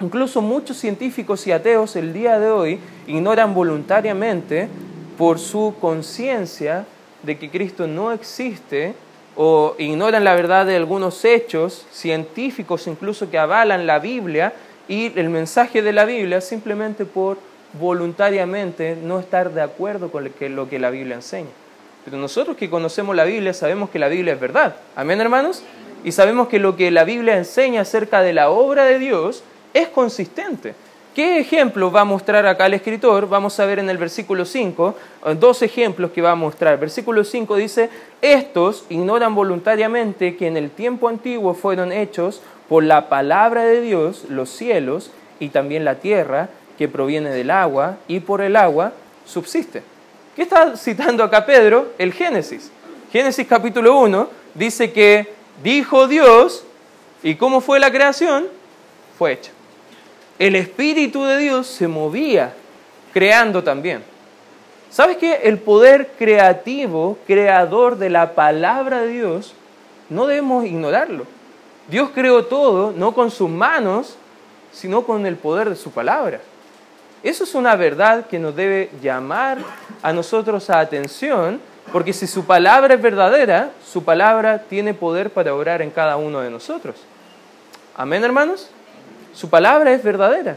Incluso 0.00 0.40
muchos 0.40 0.78
científicos 0.78 1.46
y 1.46 1.52
ateos 1.52 1.94
el 1.94 2.14
día 2.14 2.38
de 2.38 2.50
hoy 2.50 2.78
ignoran 3.06 3.52
voluntariamente 3.52 4.68
por 5.18 5.38
su 5.38 5.74
conciencia 5.78 6.86
de 7.22 7.36
que 7.36 7.50
Cristo 7.50 7.86
no 7.86 8.10
existe 8.10 8.94
o 9.36 9.74
ignoran 9.78 10.24
la 10.24 10.34
verdad 10.34 10.64
de 10.64 10.76
algunos 10.76 11.22
hechos 11.26 11.86
científicos 11.92 12.86
incluso 12.86 13.30
que 13.30 13.38
avalan 13.38 13.86
la 13.86 13.98
Biblia 13.98 14.54
y 14.88 15.12
el 15.18 15.28
mensaje 15.28 15.82
de 15.82 15.92
la 15.92 16.06
Biblia 16.06 16.40
simplemente 16.40 17.04
por 17.04 17.36
voluntariamente 17.78 18.96
no 18.96 19.20
estar 19.20 19.52
de 19.52 19.60
acuerdo 19.60 20.10
con 20.10 20.24
lo 20.24 20.68
que 20.68 20.78
la 20.78 20.88
Biblia 20.88 21.16
enseña. 21.16 21.50
Pero 22.06 22.16
nosotros 22.16 22.56
que 22.56 22.70
conocemos 22.70 23.14
la 23.14 23.24
Biblia 23.24 23.52
sabemos 23.52 23.90
que 23.90 23.98
la 23.98 24.08
Biblia 24.08 24.32
es 24.32 24.40
verdad. 24.40 24.76
Amén, 24.96 25.20
hermanos. 25.20 25.62
Y 26.02 26.12
sabemos 26.12 26.48
que 26.48 26.58
lo 26.58 26.74
que 26.74 26.90
la 26.90 27.04
Biblia 27.04 27.36
enseña 27.36 27.82
acerca 27.82 28.22
de 28.22 28.32
la 28.32 28.48
obra 28.48 28.84
de 28.86 28.98
Dios 28.98 29.44
es 29.72 29.88
consistente. 29.88 30.74
¿Qué 31.14 31.40
ejemplo 31.40 31.90
va 31.90 32.02
a 32.02 32.04
mostrar 32.04 32.46
acá 32.46 32.66
el 32.66 32.74
escritor? 32.74 33.28
Vamos 33.28 33.58
a 33.58 33.66
ver 33.66 33.80
en 33.80 33.90
el 33.90 33.98
versículo 33.98 34.44
5, 34.44 34.94
eh, 35.26 35.34
dos 35.34 35.60
ejemplos 35.62 36.12
que 36.12 36.22
va 36.22 36.30
a 36.30 36.36
mostrar. 36.36 36.78
Versículo 36.78 37.24
5 37.24 37.56
dice, 37.56 37.90
estos 38.22 38.84
ignoran 38.88 39.34
voluntariamente 39.34 40.36
que 40.36 40.46
en 40.46 40.56
el 40.56 40.70
tiempo 40.70 41.08
antiguo 41.08 41.54
fueron 41.54 41.92
hechos 41.92 42.40
por 42.68 42.84
la 42.84 43.08
palabra 43.08 43.64
de 43.64 43.80
Dios 43.80 44.26
los 44.28 44.50
cielos 44.50 45.10
y 45.40 45.48
también 45.48 45.84
la 45.84 45.96
tierra 45.96 46.48
que 46.78 46.86
proviene 46.86 47.30
del 47.30 47.50
agua 47.50 47.96
y 48.06 48.20
por 48.20 48.40
el 48.40 48.54
agua 48.54 48.92
subsiste. 49.26 49.82
¿Qué 50.36 50.42
está 50.42 50.76
citando 50.76 51.24
acá 51.24 51.44
Pedro? 51.44 51.88
El 51.98 52.12
Génesis. 52.12 52.70
Génesis 53.12 53.48
capítulo 53.48 53.98
1 53.98 54.28
dice 54.54 54.92
que 54.92 55.32
dijo 55.62 56.06
Dios, 56.06 56.64
¿y 57.24 57.34
cómo 57.34 57.60
fue 57.60 57.80
la 57.80 57.90
creación? 57.90 58.46
Fue 59.18 59.32
hecha. 59.32 59.50
El 60.40 60.56
Espíritu 60.56 61.22
de 61.24 61.36
Dios 61.36 61.66
se 61.66 61.86
movía 61.86 62.54
creando 63.12 63.62
también. 63.62 64.02
¿Sabes 64.88 65.18
qué? 65.18 65.42
El 65.44 65.58
poder 65.58 66.12
creativo, 66.18 67.18
creador 67.26 67.98
de 67.98 68.08
la 68.08 68.34
palabra 68.34 69.02
de 69.02 69.08
Dios, 69.08 69.52
no 70.08 70.26
debemos 70.26 70.64
ignorarlo. 70.64 71.26
Dios 71.88 72.08
creó 72.14 72.46
todo, 72.46 72.90
no 72.90 73.12
con 73.12 73.30
sus 73.30 73.50
manos, 73.50 74.16
sino 74.72 75.02
con 75.02 75.26
el 75.26 75.36
poder 75.36 75.68
de 75.68 75.76
su 75.76 75.90
palabra. 75.90 76.40
Eso 77.22 77.44
es 77.44 77.54
una 77.54 77.76
verdad 77.76 78.26
que 78.26 78.38
nos 78.38 78.56
debe 78.56 78.88
llamar 79.02 79.58
a 80.00 80.10
nosotros 80.14 80.70
a 80.70 80.80
atención, 80.80 81.60
porque 81.92 82.14
si 82.14 82.26
su 82.26 82.46
palabra 82.46 82.94
es 82.94 83.02
verdadera, 83.02 83.72
su 83.84 84.04
palabra 84.04 84.62
tiene 84.70 84.94
poder 84.94 85.28
para 85.28 85.54
obrar 85.54 85.82
en 85.82 85.90
cada 85.90 86.16
uno 86.16 86.40
de 86.40 86.48
nosotros. 86.48 86.96
Amén, 87.94 88.24
hermanos. 88.24 88.70
Su 89.34 89.48
palabra 89.48 89.92
es 89.92 90.02
verdadera. 90.02 90.56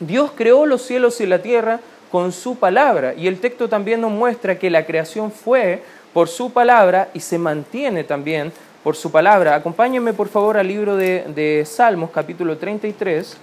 Dios 0.00 0.32
creó 0.34 0.66
los 0.66 0.82
cielos 0.82 1.20
y 1.20 1.26
la 1.26 1.40
tierra 1.40 1.80
con 2.10 2.32
su 2.32 2.56
palabra, 2.56 3.14
y 3.14 3.26
el 3.26 3.40
texto 3.40 3.68
también 3.68 4.00
nos 4.00 4.12
muestra 4.12 4.56
que 4.58 4.70
la 4.70 4.86
creación 4.86 5.32
fue 5.32 5.82
por 6.12 6.28
su 6.28 6.52
palabra 6.52 7.08
y 7.12 7.18
se 7.18 7.38
mantiene 7.38 8.04
también 8.04 8.52
por 8.84 8.94
su 8.94 9.10
palabra. 9.10 9.56
Acompáñenme 9.56 10.12
por 10.12 10.28
favor 10.28 10.56
al 10.56 10.68
libro 10.68 10.96
de, 10.96 11.64
Salmos, 11.66 12.10
capítulo 12.10 12.56
33. 12.56 13.36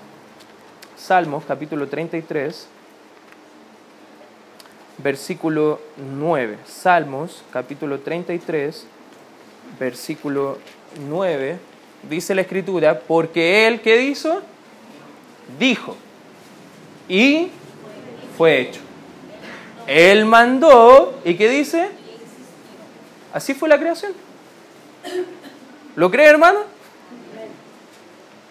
Salmos 0.96 1.44
capítulo 1.46 1.88
33, 1.88 2.68
versículo 5.00 5.82
9. 5.98 6.58
Salmos 6.66 7.44
capítulo 7.52 8.00
33, 8.00 8.86
versículo 9.80 10.60
9. 11.10 11.71
Dice 12.10 12.36
la 12.36 12.42
escritura, 12.42 13.00
porque 13.00 13.68
él, 13.68 13.82
¿qué 13.82 14.02
hizo? 14.02 14.42
Dijo. 15.60 15.96
Y 17.08 17.50
fue 18.38 18.62
hecho. 18.62 18.82
Él 19.88 20.26
mandó, 20.26 21.20
¿y 21.26 21.36
qué 21.36 21.50
dice? 21.50 21.90
Así 23.34 23.54
fue 23.54 23.70
la 23.70 23.80
creación. 23.80 24.14
¿Lo 25.96 26.10
cree, 26.10 26.28
hermano? 26.28 26.60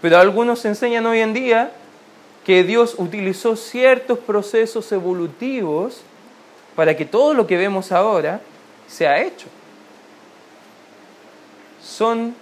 Pero 0.00 0.18
algunos 0.18 0.64
enseñan 0.64 1.06
hoy 1.06 1.20
en 1.20 1.32
día 1.34 1.72
que 2.44 2.64
Dios 2.64 2.94
utilizó 2.98 3.56
ciertos 3.56 4.18
procesos 4.18 4.90
evolutivos 4.92 6.00
para 6.74 6.96
que 6.96 7.04
todo 7.04 7.34
lo 7.34 7.46
que 7.46 7.56
vemos 7.56 7.92
ahora 7.92 8.40
sea 8.88 9.20
hecho. 9.22 9.46
Son 11.82 12.34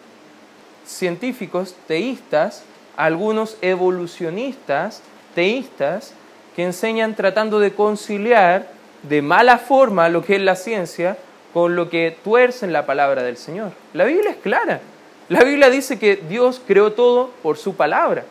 científicos 0.89 1.75
teístas, 1.87 2.63
algunos 2.97 3.57
evolucionistas 3.61 5.03
teístas, 5.35 6.15
que 6.57 6.65
enseñan 6.65 7.15
tratando 7.15 7.61
de 7.61 7.75
conciliar 7.75 8.67
de 9.05 9.23
mala 9.23 9.59
forma 9.59 10.09
lo 10.09 10.25
que 10.25 10.37
es 10.37 10.43
la 10.43 10.57
ciencia 10.57 11.17
con 11.53 11.77
lo 11.77 11.89
que 11.89 12.17
tuercen 12.25 12.73
la 12.73 12.87
palabra 12.87 13.23
del 13.23 13.37
Señor. 13.37 13.71
La 13.93 14.05
Biblia 14.05 14.31
es 14.33 14.39
clara. 14.39 14.81
La 15.29 15.45
Biblia 15.45 15.71
dice 15.71 15.99
que 15.99 16.17
Dios 16.17 16.61
creó 16.67 16.93
todo 16.93 17.31
por 17.43 17.59
su 17.59 17.75
palabra. 17.75 18.25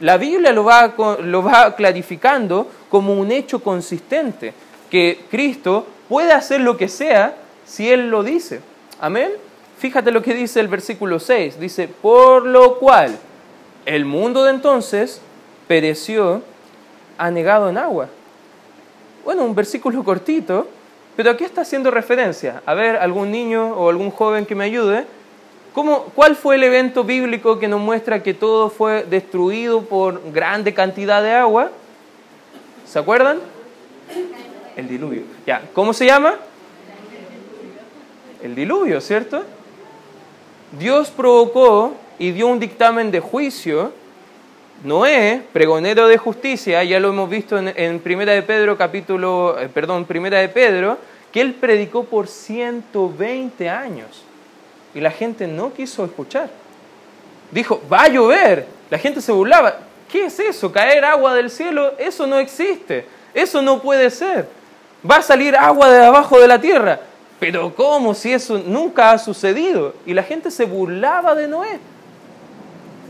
La 0.00 0.16
Biblia 0.16 0.52
lo 0.52 0.64
va, 0.64 0.94
lo 1.22 1.42
va 1.42 1.74
clarificando 1.76 2.68
como 2.88 3.14
un 3.14 3.30
hecho 3.30 3.62
consistente, 3.62 4.52
que 4.90 5.20
Cristo 5.30 5.86
puede 6.08 6.32
hacer 6.32 6.60
lo 6.60 6.76
que 6.76 6.88
sea 6.88 7.36
si 7.64 7.90
Él 7.90 8.10
lo 8.10 8.22
dice. 8.22 8.60
Amén. 9.00 9.30
Fíjate 9.80 10.10
lo 10.10 10.20
que 10.20 10.34
dice 10.34 10.60
el 10.60 10.68
versículo 10.68 11.18
6. 11.18 11.58
Dice, 11.58 11.88
por 11.88 12.44
lo 12.44 12.78
cual 12.78 13.18
el 13.86 14.04
mundo 14.04 14.44
de 14.44 14.50
entonces 14.50 15.22
pereció 15.66 16.42
anegado 17.16 17.70
en 17.70 17.78
agua. 17.78 18.08
Bueno, 19.24 19.42
un 19.42 19.54
versículo 19.54 20.04
cortito, 20.04 20.68
pero 21.16 21.30
¿a 21.30 21.36
qué 21.38 21.46
está 21.46 21.62
haciendo 21.62 21.90
referencia? 21.90 22.62
A 22.66 22.74
ver, 22.74 22.96
algún 22.96 23.30
niño 23.30 23.72
o 23.74 23.88
algún 23.88 24.10
joven 24.10 24.44
que 24.44 24.54
me 24.54 24.64
ayude. 24.64 25.06
¿Cuál 26.14 26.36
fue 26.36 26.56
el 26.56 26.64
evento 26.64 27.02
bíblico 27.02 27.58
que 27.58 27.66
nos 27.66 27.80
muestra 27.80 28.22
que 28.22 28.34
todo 28.34 28.68
fue 28.68 29.04
destruido 29.04 29.80
por 29.80 30.30
grande 30.30 30.74
cantidad 30.74 31.22
de 31.22 31.32
agua? 31.32 31.70
¿Se 32.86 32.98
acuerdan? 32.98 33.38
El 34.76 34.88
diluvio. 34.88 35.22
Ya, 35.46 35.62
¿cómo 35.72 35.94
se 35.94 36.04
llama? 36.04 36.34
El 38.42 38.54
diluvio, 38.54 39.00
¿cierto? 39.00 39.42
Dios 40.72 41.10
provocó 41.10 41.94
y 42.18 42.30
dio 42.30 42.46
un 42.46 42.60
dictamen 42.60 43.10
de 43.10 43.20
juicio. 43.20 43.92
Noé, 44.84 45.42
pregonero 45.52 46.08
de 46.08 46.16
justicia, 46.16 46.82
ya 46.84 47.00
lo 47.00 47.08
hemos 47.08 47.28
visto 47.28 47.58
en, 47.58 48.00
Primera 48.00 48.32
de 48.32 48.42
Pedro, 48.42 48.78
capítulo, 48.78 49.58
eh, 49.58 49.68
perdón, 49.68 50.06
Primera 50.06 50.38
de 50.38 50.48
Pedro, 50.48 50.96
que 51.32 51.40
él 51.40 51.54
predicó 51.54 52.04
por 52.04 52.28
120 52.28 53.68
años 53.68 54.22
y 54.94 55.00
la 55.00 55.10
gente 55.10 55.46
no 55.46 55.72
quiso 55.74 56.04
escuchar. 56.04 56.48
Dijo, 57.50 57.82
va 57.92 58.02
a 58.04 58.08
llover. 58.08 58.66
La 58.90 58.98
gente 58.98 59.20
se 59.20 59.32
burlaba. 59.32 59.76
¿Qué 60.10 60.26
es 60.26 60.38
eso? 60.40 60.72
¿Caer 60.72 61.04
agua 61.04 61.34
del 61.34 61.50
cielo? 61.50 61.94
Eso 61.98 62.26
no 62.26 62.38
existe. 62.38 63.04
Eso 63.34 63.62
no 63.62 63.82
puede 63.82 64.10
ser. 64.10 64.48
Va 65.08 65.16
a 65.16 65.22
salir 65.22 65.54
agua 65.56 65.90
de 65.90 66.04
abajo 66.04 66.40
de 66.40 66.48
la 66.48 66.60
tierra. 66.60 67.00
Pero 67.40 67.74
¿cómo 67.74 68.14
si 68.14 68.32
eso 68.32 68.58
nunca 68.64 69.10
ha 69.10 69.18
sucedido? 69.18 69.94
Y 70.04 70.14
la 70.14 70.22
gente 70.22 70.50
se 70.50 70.66
burlaba 70.66 71.34
de 71.34 71.48
Noé. 71.48 71.78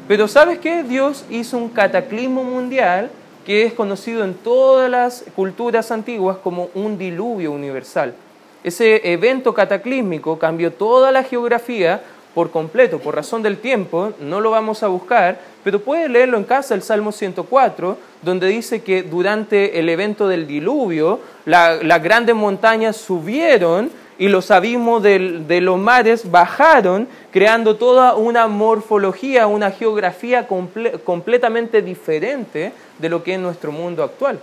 Pero 0.07 0.29
¿sabes 0.29 0.59
qué? 0.61 0.85
Dios 0.85 1.25
hizo 1.29 1.59
un 1.59 1.69
cataclismo 1.69 2.45
mundial 2.45 3.11
que 3.45 3.65
es 3.65 3.73
conocido 3.73 4.25
en 4.25 4.35
todas 4.35 4.89
las 4.89 5.25
culturas 5.35 5.91
antiguas 5.91 6.37
como 6.39 6.71
un 6.75 6.97
diluvio 6.97 7.53
universal. 7.53 8.15
Ese 8.63 9.13
evento 9.13 9.53
cataclísmico 9.53 10.39
cambió 10.39 10.73
toda 10.73 11.11
la 11.11 11.25
geografía 11.25 12.01
por 12.35 12.51
completo, 12.51 12.99
por 13.01 13.17
razón 13.17 13.43
del 13.43 13.59
tiempo, 13.59 14.13
no 14.21 14.41
lo 14.41 14.51
vamos 14.53 14.83
a 14.83 14.89
buscar, 14.89 15.41
pero 15.65 15.81
puede 15.81 16.09
leerlo 16.09 16.37
en 16.39 16.45
casa 16.45 16.75
el 16.75 16.83
Salmo 16.83 17.11
104, 17.11 17.97
donde 18.23 18.47
dice 18.47 18.83
que 18.83 19.03
durante 19.03 19.81
el 19.81 19.89
evento 19.89 20.29
del 20.29 20.47
diluvio 20.47 21.19
las 21.45 22.03
grandes 22.03 22.37
montañas 22.37 22.97
subieron 22.97 23.91
y 24.21 24.29
los 24.29 24.51
abismos 24.51 25.03
de 25.03 25.61
los 25.63 25.79
mares 25.79 26.31
bajaron, 26.31 27.09
creando 27.33 27.77
toda 27.77 28.17
una 28.17 28.49
morfología, 28.49 29.47
una 29.47 29.71
geografía 29.71 30.47
completamente 30.47 31.81
diferente 31.81 32.71
de 32.99 33.09
lo 33.09 33.25
que 33.25 33.33
es 33.33 33.41
nuestro 33.41 33.73
mundo 33.73 34.05
actual. 34.05 34.39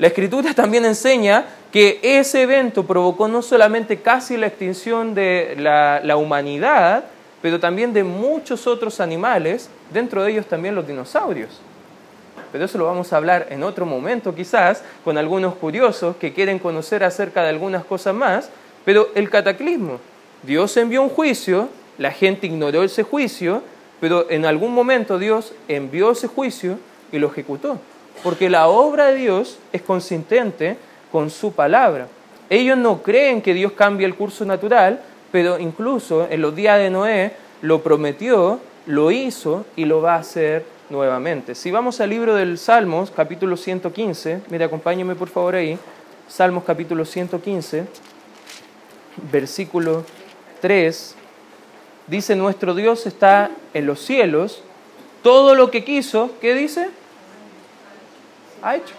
La 0.00 0.08
escritura 0.08 0.52
también 0.52 0.84
enseña 0.84 1.44
que 1.70 2.00
ese 2.02 2.42
evento 2.42 2.84
provocó 2.84 3.28
no 3.28 3.40
solamente 3.40 3.98
casi 3.98 4.36
la 4.36 4.48
extinción 4.48 5.14
de 5.14 5.54
la, 5.56 6.16
humanidad, 6.16 7.04
pero 7.40 7.60
también 7.60 7.92
de 7.92 8.02
muchos 8.02 8.66
otros 8.66 8.98
animales, 8.98 9.70
dentro 9.92 10.24
de 10.24 10.32
ellos 10.32 10.46
también 10.46 10.74
los 10.74 10.88
dinosaurios. 10.88 11.60
Pero 12.50 12.64
eso 12.64 12.78
lo 12.78 12.86
vamos 12.86 13.12
a 13.12 13.16
hablar 13.18 13.46
en 13.50 13.62
otro 13.62 13.86
momento 13.86 14.34
quizás, 14.34 14.82
con 15.04 15.18
algunos 15.18 15.54
curiosos 15.54 16.16
que 16.16 16.32
quieren 16.32 16.58
conocer 16.58 17.04
acerca 17.04 17.44
de 17.44 17.50
algunas 17.50 17.84
cosas 17.84 18.12
más, 18.12 18.50
pero 18.84 19.08
el 19.14 19.30
cataclismo, 19.30 19.98
Dios 20.42 20.76
envió 20.76 21.02
un 21.02 21.08
juicio, 21.08 21.68
la 21.98 22.10
gente 22.10 22.46
ignoró 22.46 22.82
ese 22.82 23.02
juicio, 23.02 23.62
pero 24.00 24.30
en 24.30 24.46
algún 24.46 24.72
momento 24.72 25.18
Dios 25.18 25.52
envió 25.66 26.12
ese 26.12 26.28
juicio 26.28 26.78
y 27.10 27.18
lo 27.18 27.28
ejecutó, 27.28 27.78
porque 28.22 28.48
la 28.48 28.68
obra 28.68 29.06
de 29.06 29.16
Dios 29.16 29.58
es 29.72 29.82
consistente 29.82 30.76
con 31.10 31.30
su 31.30 31.52
palabra. 31.52 32.08
Ellos 32.50 32.78
no 32.78 33.02
creen 33.02 33.42
que 33.42 33.54
Dios 33.54 33.72
cambie 33.72 34.06
el 34.06 34.14
curso 34.14 34.44
natural, 34.44 35.00
pero 35.32 35.58
incluso 35.58 36.26
en 36.30 36.40
los 36.40 36.54
días 36.54 36.78
de 36.78 36.90
Noé 36.90 37.32
lo 37.62 37.82
prometió, 37.82 38.60
lo 38.86 39.10
hizo 39.10 39.66
y 39.76 39.84
lo 39.84 40.00
va 40.00 40.14
a 40.14 40.20
hacer 40.20 40.64
nuevamente. 40.88 41.54
Si 41.54 41.70
vamos 41.70 42.00
al 42.00 42.10
libro 42.10 42.34
del 42.34 42.56
Salmos, 42.56 43.10
capítulo 43.10 43.56
115, 43.56 44.42
mire, 44.48 44.64
acompáñeme 44.64 45.14
por 45.14 45.28
favor 45.28 45.56
ahí, 45.56 45.78
Salmos 46.28 46.64
capítulo 46.64 47.04
115, 47.04 47.86
versículo 49.30 50.04
3, 50.60 51.14
dice, 52.06 52.36
nuestro 52.36 52.74
Dios 52.74 53.06
está 53.06 53.50
en 53.74 53.86
los 53.86 54.00
cielos, 54.00 54.62
todo 55.22 55.54
lo 55.54 55.70
que 55.70 55.84
quiso, 55.84 56.30
¿qué 56.40 56.54
dice? 56.54 56.88
Ha 58.62 58.76
hecho. 58.76 58.94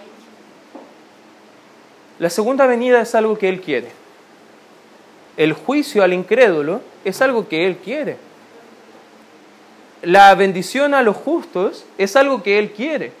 La 2.18 2.30
segunda 2.30 2.66
venida 2.66 3.00
es 3.00 3.14
algo 3.14 3.38
que 3.38 3.48
Él 3.48 3.60
quiere. 3.60 3.88
El 5.36 5.54
juicio 5.54 6.02
al 6.02 6.12
incrédulo 6.12 6.82
es 7.04 7.22
algo 7.22 7.48
que 7.48 7.66
Él 7.66 7.78
quiere. 7.78 8.16
La 10.02 10.34
bendición 10.34 10.94
a 10.94 11.02
los 11.02 11.16
justos 11.16 11.84
es 11.98 12.16
algo 12.16 12.42
que 12.42 12.58
Él 12.58 12.72
quiere. 12.72 13.12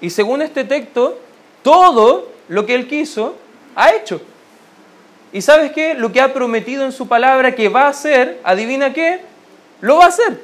Y 0.00 0.10
según 0.10 0.42
este 0.42 0.64
texto, 0.64 1.18
todo 1.62 2.28
lo 2.48 2.66
que 2.66 2.74
Él 2.74 2.86
quiso, 2.86 3.34
ha 3.74 3.92
hecho. 3.92 4.20
¿Y 5.32 5.42
sabes 5.42 5.72
qué? 5.72 5.94
Lo 5.94 6.12
que 6.12 6.20
ha 6.20 6.32
prometido 6.32 6.84
en 6.84 6.92
su 6.92 7.08
palabra 7.08 7.54
que 7.54 7.68
va 7.68 7.82
a 7.82 7.88
hacer, 7.88 8.40
adivina 8.44 8.92
qué, 8.92 9.20
lo 9.80 9.98
va 9.98 10.04
a 10.04 10.08
hacer. 10.08 10.40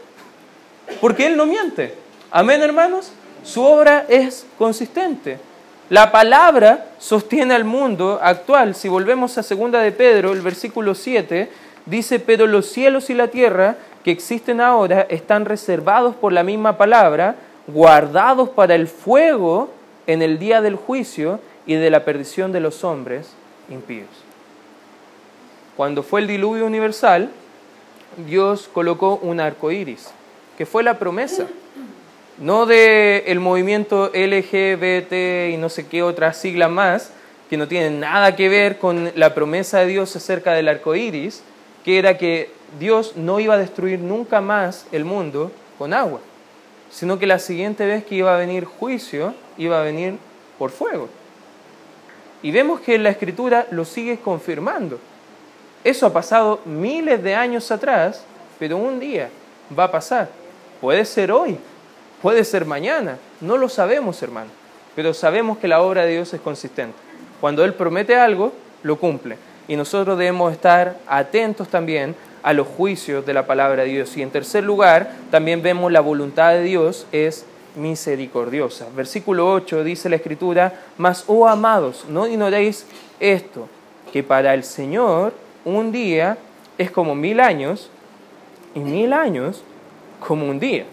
Porque 1.01 1.27
Él 1.27 1.37
no 1.37 1.47
miente. 1.47 1.95
Amén, 2.31 2.63
hermanos. 2.63 3.13
Su 3.45 3.63
obra 3.63 4.07
es 4.09 4.47
consistente. 4.59 5.39
La 5.89 6.11
palabra 6.11 6.87
sostiene 6.99 7.55
al 7.55 7.65
mundo 7.65 8.19
actual. 8.23 8.75
Si 8.75 8.89
volvemos 8.89 9.37
a 9.37 9.43
segunda 9.43 9.81
de 9.81 9.93
Pedro, 9.93 10.33
el 10.33 10.41
versículo 10.41 10.95
7, 10.95 11.51
dice, 11.87 12.19
pero 12.19 12.47
los 12.47 12.67
cielos 12.67 13.11
y 13.11 13.15
la 13.15 13.29
tierra 13.29 13.77
que 14.05 14.11
existen 14.11 14.61
ahora 14.61 15.07
están 15.11 15.45
reservados 15.45 16.17
por 16.17 16.33
la 16.33 16.43
misma 16.45 16.77
palabra, 16.79 17.37
guardados 17.67 18.49
para 18.49 18.75
el 18.75 18.89
fuego 18.89 19.71
en 20.07 20.23
el 20.23 20.39
día 20.39 20.61
del 20.61 20.77
juicio 20.77 21.41
y 21.67 21.75
de 21.75 21.91
la 21.91 22.05
perdición 22.05 22.53
de 22.53 22.61
los 22.61 22.85
hombres 22.85 23.31
impíos. 23.69 24.09
Cuando 25.77 26.03
fue 26.03 26.21
el 26.21 26.27
diluvio 26.27 26.67
universal, 26.67 27.31
Dios 28.27 28.69
colocó 28.73 29.17
un 29.23 29.41
arco 29.41 29.71
iris, 29.71 30.11
que 30.59 30.67
fue 30.67 30.83
la 30.83 30.99
promesa, 30.99 31.47
no 32.39 32.67
del 32.67 33.23
el 33.27 33.41
movimiento 33.41 34.11
LGBT 34.13 35.53
y 35.53 35.57
no 35.57 35.69
sé 35.69 35.87
qué 35.87 36.03
otra 36.03 36.33
sigla 36.35 36.69
más, 36.69 37.13
que 37.49 37.57
no 37.57 37.69
tienen 37.69 38.01
nada 38.01 38.37
que 38.37 38.49
ver 38.49 38.79
con 38.79 39.13
la 39.15 39.35
promesa 39.35 39.81
de 39.81 39.87
Dios 39.87 40.15
acerca 40.17 40.53
del 40.53 40.69
arco 40.69 40.95
iris, 40.95 41.43
que 41.85 41.99
era 41.99 42.19
que 42.19 42.51
Dios 42.79 43.17
no 43.17 43.41
iba 43.41 43.55
a 43.55 43.59
destruir 43.59 43.99
nunca 43.99 44.41
más 44.41 44.87
el 44.93 45.05
mundo 45.05 45.53
con 45.79 45.93
agua, 45.93 46.21
sino 46.91 47.19
que 47.19 47.27
la 47.27 47.39
siguiente 47.39 47.87
vez 47.87 48.05
que 48.05 48.17
iba 48.17 48.35
a 48.35 48.39
venir 48.39 48.65
juicio, 48.65 49.35
iba 49.59 49.81
a 49.81 49.85
venir 49.85 50.17
por 50.59 50.71
fuego. 50.71 51.09
Y 52.43 52.51
vemos 52.51 52.81
que 52.81 52.99
la 52.99 53.11
escritura 53.11 53.67
lo 53.71 53.85
sigue 53.85 54.19
confirmando. 54.19 54.99
Eso 55.85 56.07
ha 56.07 56.13
pasado 56.13 56.61
miles 56.65 57.23
de 57.23 57.35
años 57.35 57.71
atrás, 57.71 58.25
pero 58.59 58.77
un 58.77 59.01
día 59.01 59.31
va 59.77 59.85
a 59.85 59.91
pasar. 59.91 60.29
Puede 60.81 61.05
ser 61.05 61.33
hoy, 61.33 61.59
puede 62.21 62.45
ser 62.45 62.65
mañana, 62.65 63.19
no 63.41 63.57
lo 63.57 63.69
sabemos, 63.69 64.23
hermano, 64.23 64.51
pero 64.95 65.15
sabemos 65.15 65.59
que 65.59 65.69
la 65.69 65.83
obra 65.83 66.05
de 66.05 66.13
Dios 66.13 66.33
es 66.35 66.41
consistente. 66.41 66.97
Cuando 67.41 67.65
Él 67.65 67.75
promete 67.75 68.17
algo, 68.17 68.53
lo 68.83 68.99
cumple. 68.99 69.37
Y 69.67 69.77
nosotros 69.77 70.19
debemos 70.19 70.53
estar 70.53 70.99
atentos 71.09 71.69
también 71.69 72.15
a 72.43 72.53
los 72.53 72.67
juicios 72.67 73.25
de 73.25 73.35
la 73.35 73.47
palabra 73.47 73.83
de 73.83 73.91
Dios. 73.91 74.17
Y 74.17 74.23
en 74.23 74.31
tercer 74.31 74.65
lugar, 74.65 75.11
también 75.31 75.63
vemos 75.63 75.91
la 75.91 76.01
voluntad 76.01 76.53
de 76.53 76.63
Dios 76.63 77.07
es 77.13 77.45
misericordiosa. 77.77 78.87
Versículo 78.95 79.51
8 79.53 79.85
dice 79.85 80.09
la 80.09 80.17
Escritura, 80.17 80.73
mas, 80.99 81.25
oh 81.27 81.49
amados, 81.49 82.05
no 82.09 82.27
ignoréis 82.27 82.87
esto, 83.19 83.69
que 84.13 84.23
para 84.23 84.53
el 84.55 84.63
Señor 84.63 85.33
un 85.65 85.93
día 85.93 86.39
es 86.79 86.91
como 86.91 87.15
mil 87.15 87.41
años 87.41 87.91
y 88.75 88.81
mil 88.81 89.13
años 89.13 89.63
como 90.21 90.49
un 90.49 90.59
día. 90.59 90.85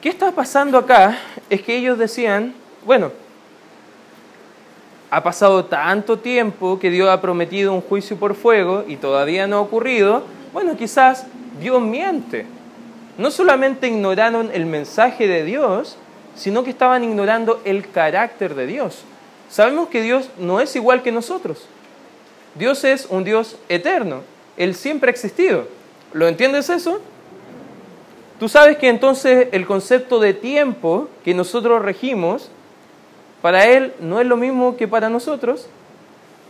¿Qué 0.00 0.08
está 0.08 0.32
pasando 0.32 0.78
acá? 0.78 1.18
Es 1.48 1.62
que 1.62 1.76
ellos 1.76 1.98
decían, 1.98 2.54
bueno, 2.84 3.12
ha 5.10 5.22
pasado 5.22 5.64
tanto 5.64 6.18
tiempo 6.18 6.78
que 6.78 6.90
Dios 6.90 7.08
ha 7.08 7.20
prometido 7.20 7.72
un 7.72 7.80
juicio 7.80 8.16
por 8.16 8.34
fuego 8.34 8.84
y 8.88 8.96
todavía 8.96 9.46
no 9.46 9.56
ha 9.56 9.60
ocurrido, 9.60 10.24
bueno, 10.52 10.76
quizás 10.76 11.26
Dios 11.60 11.80
miente 11.80 12.46
no 13.18 13.30
solamente 13.30 13.88
ignoraron 13.88 14.50
el 14.52 14.66
mensaje 14.66 15.28
de 15.28 15.44
Dios, 15.44 15.96
sino 16.34 16.64
que 16.64 16.70
estaban 16.70 17.04
ignorando 17.04 17.60
el 17.64 17.88
carácter 17.90 18.54
de 18.54 18.66
Dios. 18.66 19.04
Sabemos 19.50 19.88
que 19.88 20.02
Dios 20.02 20.30
no 20.38 20.60
es 20.60 20.74
igual 20.76 21.02
que 21.02 21.12
nosotros. 21.12 21.66
Dios 22.54 22.84
es 22.84 23.06
un 23.08 23.24
Dios 23.24 23.56
eterno. 23.68 24.20
Él 24.56 24.74
siempre 24.74 25.08
ha 25.08 25.12
existido. 25.12 25.66
¿Lo 26.12 26.28
entiendes 26.28 26.68
eso? 26.68 27.00
Tú 28.38 28.48
sabes 28.48 28.76
que 28.76 28.88
entonces 28.88 29.48
el 29.52 29.66
concepto 29.66 30.18
de 30.18 30.34
tiempo 30.34 31.08
que 31.24 31.32
nosotros 31.32 31.80
regimos, 31.80 32.50
para 33.40 33.66
Él 33.66 33.92
no 34.00 34.20
es 34.20 34.26
lo 34.26 34.36
mismo 34.36 34.76
que 34.76 34.88
para 34.88 35.08
nosotros. 35.08 35.66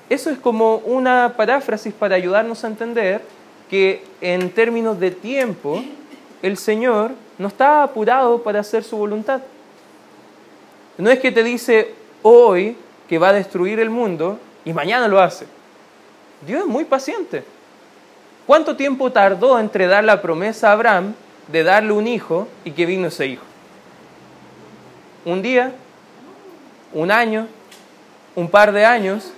Eso 0.08 0.30
es 0.30 0.38
como 0.38 0.76
una 0.76 1.34
paráfrasis 1.36 1.94
para 1.94 2.16
ayudarnos 2.16 2.64
a 2.64 2.66
entender 2.66 3.22
que 3.70 4.04
en 4.20 4.50
términos 4.50 4.98
de 5.00 5.10
tiempo, 5.10 5.82
el 6.42 6.56
Señor 6.56 7.12
no 7.38 7.48
está 7.48 7.82
apurado 7.82 8.42
para 8.42 8.60
hacer 8.60 8.84
su 8.84 8.96
voluntad. 8.96 9.40
No 10.98 11.10
es 11.10 11.18
que 11.20 11.32
te 11.32 11.42
dice 11.42 11.94
hoy 12.22 12.76
que 13.08 13.18
va 13.18 13.28
a 13.28 13.32
destruir 13.32 13.80
el 13.80 13.90
mundo 13.90 14.38
y 14.64 14.72
mañana 14.72 15.08
lo 15.08 15.20
hace. 15.20 15.46
Dios 16.46 16.60
es 16.62 16.66
muy 16.66 16.84
paciente. 16.84 17.44
¿Cuánto 18.46 18.76
tiempo 18.76 19.12
tardó 19.12 19.58
entre 19.58 19.86
dar 19.86 20.04
la 20.04 20.20
promesa 20.20 20.68
a 20.68 20.72
Abraham 20.72 21.14
de 21.48 21.62
darle 21.62 21.92
un 21.92 22.06
hijo 22.06 22.48
y 22.64 22.72
que 22.72 22.86
vino 22.86 23.08
ese 23.08 23.26
hijo? 23.26 23.44
¿Un 25.24 25.40
día? 25.42 25.72
¿Un 26.92 27.10
año? 27.10 27.46
¿Un 28.34 28.48
par 28.48 28.72
de 28.72 28.84
años? 28.84 29.32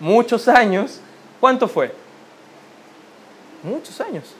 ¿Muchos 0.00 0.48
años? 0.48 1.00
¿Cuánto 1.40 1.68
fue? 1.68 1.92
Muchos 3.62 4.00
años. 4.00 4.34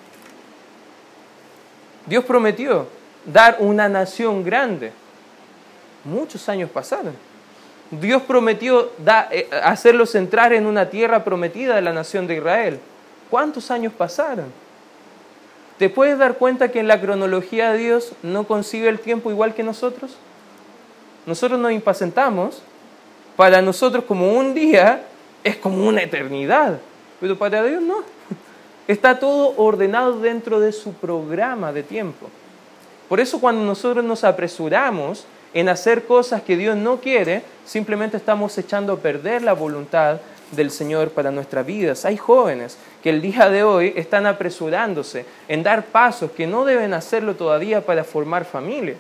Dios 2.06 2.24
prometió 2.24 2.86
dar 3.26 3.56
una 3.58 3.88
nación 3.88 4.42
grande. 4.42 4.92
Muchos 6.04 6.48
años 6.48 6.70
pasaron. 6.70 7.14
Dios 7.90 8.22
prometió 8.22 8.90
eh, 9.30 9.48
hacerlos 9.62 10.14
entrar 10.14 10.52
en 10.52 10.66
una 10.66 10.90
tierra 10.90 11.24
prometida 11.24 11.74
de 11.74 11.82
la 11.82 11.92
nación 11.92 12.26
de 12.26 12.36
Israel. 12.36 12.80
¿Cuántos 13.30 13.70
años 13.70 13.92
pasaron? 13.92 14.52
¿Te 15.78 15.88
puedes 15.88 16.18
dar 16.18 16.34
cuenta 16.34 16.70
que 16.70 16.80
en 16.80 16.88
la 16.88 17.00
cronología 17.00 17.72
de 17.72 17.78
Dios 17.78 18.12
no 18.22 18.44
concibe 18.44 18.88
el 18.88 18.98
tiempo 18.98 19.30
igual 19.30 19.54
que 19.54 19.62
nosotros? 19.62 20.16
Nosotros 21.24 21.58
nos 21.58 21.72
impacientamos. 21.72 22.62
Para 23.36 23.62
nosotros 23.62 24.04
como 24.04 24.32
un 24.32 24.54
día 24.54 25.04
es 25.44 25.56
como 25.56 25.86
una 25.86 26.02
eternidad. 26.02 26.80
Pero 27.20 27.38
para 27.38 27.62
Dios 27.62 27.80
no. 27.80 27.98
Está 28.88 29.18
todo 29.18 29.54
ordenado 29.56 30.18
dentro 30.18 30.58
de 30.60 30.72
su 30.72 30.92
programa 30.94 31.72
de 31.72 31.84
tiempo. 31.84 32.28
Por 33.08 33.20
eso 33.20 33.40
cuando 33.40 33.64
nosotros 33.64 34.04
nos 34.04 34.24
apresuramos 34.24 35.24
en 35.54 35.68
hacer 35.68 36.04
cosas 36.04 36.42
que 36.42 36.56
Dios 36.56 36.76
no 36.76 36.98
quiere, 36.98 37.42
simplemente 37.64 38.16
estamos 38.16 38.56
echando 38.58 38.92
a 38.92 38.98
perder 38.98 39.42
la 39.42 39.52
voluntad 39.52 40.18
del 40.52 40.70
Señor 40.70 41.10
para 41.10 41.30
nuestras 41.30 41.66
vidas. 41.66 42.04
Hay 42.04 42.16
jóvenes 42.16 42.78
que 43.02 43.10
el 43.10 43.20
día 43.20 43.48
de 43.48 43.62
hoy 43.62 43.92
están 43.96 44.26
apresurándose 44.26 45.24
en 45.48 45.62
dar 45.62 45.86
pasos 45.86 46.30
que 46.32 46.46
no 46.46 46.64
deben 46.64 46.94
hacerlo 46.94 47.34
todavía 47.34 47.84
para 47.84 48.04
formar 48.04 48.44
familia. 48.44 48.96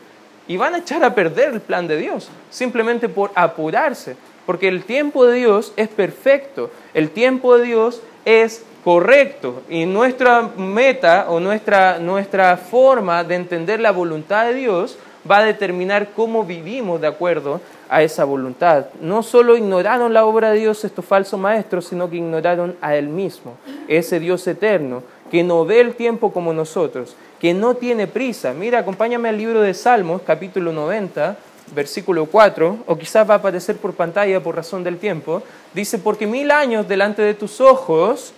Y 0.46 0.56
van 0.56 0.74
a 0.74 0.78
echar 0.78 1.04
a 1.04 1.14
perder 1.14 1.52
el 1.52 1.60
plan 1.60 1.86
de 1.86 1.98
Dios, 1.98 2.30
simplemente 2.50 3.08
por 3.08 3.30
apurarse, 3.34 4.16
porque 4.46 4.68
el 4.68 4.84
tiempo 4.84 5.26
de 5.26 5.36
Dios 5.36 5.74
es 5.76 5.88
perfecto, 5.88 6.70
el 6.94 7.10
tiempo 7.10 7.58
de 7.58 7.66
Dios 7.66 8.00
es 8.24 8.62
correcto. 8.82 9.62
Y 9.68 9.84
nuestra 9.84 10.50
meta 10.56 11.26
o 11.28 11.38
nuestra, 11.38 11.98
nuestra 11.98 12.56
forma 12.56 13.24
de 13.24 13.34
entender 13.34 13.78
la 13.80 13.90
voluntad 13.90 14.46
de 14.46 14.54
Dios 14.54 14.96
va 15.30 15.38
a 15.38 15.44
determinar 15.44 16.10
cómo 16.14 16.44
vivimos 16.44 17.00
de 17.00 17.06
acuerdo 17.06 17.60
a 17.88 18.02
esa 18.02 18.24
voluntad. 18.24 18.86
No 19.00 19.22
solo 19.22 19.56
ignoraron 19.56 20.12
la 20.12 20.24
obra 20.24 20.50
de 20.50 20.60
Dios 20.60 20.84
estos 20.84 21.04
falsos 21.04 21.38
maestros, 21.38 21.86
sino 21.86 22.08
que 22.08 22.16
ignoraron 22.16 22.76
a 22.80 22.96
Él 22.96 23.08
mismo, 23.08 23.56
ese 23.88 24.20
Dios 24.20 24.46
eterno, 24.46 25.02
que 25.30 25.42
no 25.42 25.64
ve 25.64 25.80
el 25.80 25.94
tiempo 25.94 26.32
como 26.32 26.52
nosotros, 26.52 27.16
que 27.40 27.54
no 27.54 27.74
tiene 27.74 28.06
prisa. 28.06 28.52
Mira, 28.52 28.80
acompáñame 28.80 29.28
al 29.28 29.38
libro 29.38 29.60
de 29.60 29.74
Salmos, 29.74 30.22
capítulo 30.22 30.72
90, 30.72 31.36
versículo 31.74 32.26
4, 32.26 32.78
o 32.86 32.96
quizás 32.96 33.28
va 33.28 33.34
a 33.34 33.38
aparecer 33.38 33.76
por 33.76 33.94
pantalla 33.94 34.42
por 34.42 34.56
razón 34.56 34.84
del 34.84 34.98
tiempo. 34.98 35.42
Dice, 35.74 35.98
porque 35.98 36.26
mil 36.26 36.50
años 36.50 36.88
delante 36.88 37.22
de 37.22 37.34
tus 37.34 37.60
ojos 37.60 38.32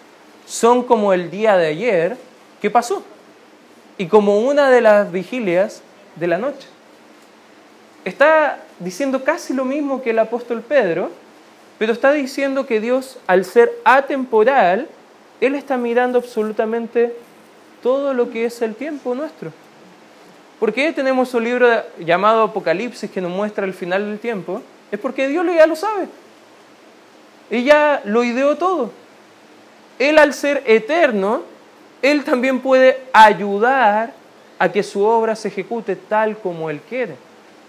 son 0.46 0.83
como 0.83 1.12
el 1.12 1.31
día 1.31 1.57
de 1.57 1.68
ayer 1.68 2.16
que 2.61 2.70
pasó 2.70 3.03
y 3.96 4.07
como 4.07 4.40
una 4.40 4.70
de 4.70 4.81
las 4.81 5.12
vigilias 5.12 5.83
de 6.16 6.26
la 6.26 6.38
noche. 6.38 6.66
Está 8.04 8.58
diciendo 8.78 9.24
casi 9.24 9.52
lo 9.52 9.64
mismo 9.64 10.02
que 10.02 10.10
el 10.10 10.18
apóstol 10.18 10.62
Pedro, 10.62 11.10
pero 11.78 11.92
está 11.92 12.12
diciendo 12.12 12.66
que 12.66 12.80
Dios, 12.80 13.18
al 13.26 13.44
ser 13.44 13.72
atemporal, 13.84 14.88
Él 15.40 15.54
está 15.54 15.76
mirando 15.76 16.18
absolutamente 16.18 17.14
todo 17.82 18.14
lo 18.14 18.30
que 18.30 18.44
es 18.44 18.60
el 18.62 18.74
tiempo 18.74 19.14
nuestro. 19.14 19.52
¿Por 20.58 20.74
qué 20.74 20.92
tenemos 20.92 21.32
un 21.32 21.44
libro 21.44 21.68
llamado 21.98 22.42
Apocalipsis 22.42 23.10
que 23.10 23.20
nos 23.20 23.30
muestra 23.30 23.64
el 23.64 23.72
final 23.72 24.04
del 24.04 24.18
tiempo? 24.18 24.60
Es 24.92 24.98
porque 24.98 25.26
Dios 25.28 25.46
ya 25.46 25.66
lo 25.66 25.76
sabe. 25.76 26.06
Ella 27.50 28.02
lo 28.04 28.24
ideó 28.24 28.56
todo. 28.56 28.90
Él 29.98 30.18
al 30.18 30.34
ser 30.34 30.62
eterno, 30.66 31.42
Él 32.02 32.24
también 32.24 32.60
puede 32.60 33.02
ayudar 33.12 34.12
a 34.58 34.70
que 34.70 34.82
su 34.82 35.02
obra 35.02 35.34
se 35.34 35.48
ejecute 35.48 35.96
tal 35.96 36.36
como 36.36 36.68
Él 36.68 36.80
quiere. 36.86 37.14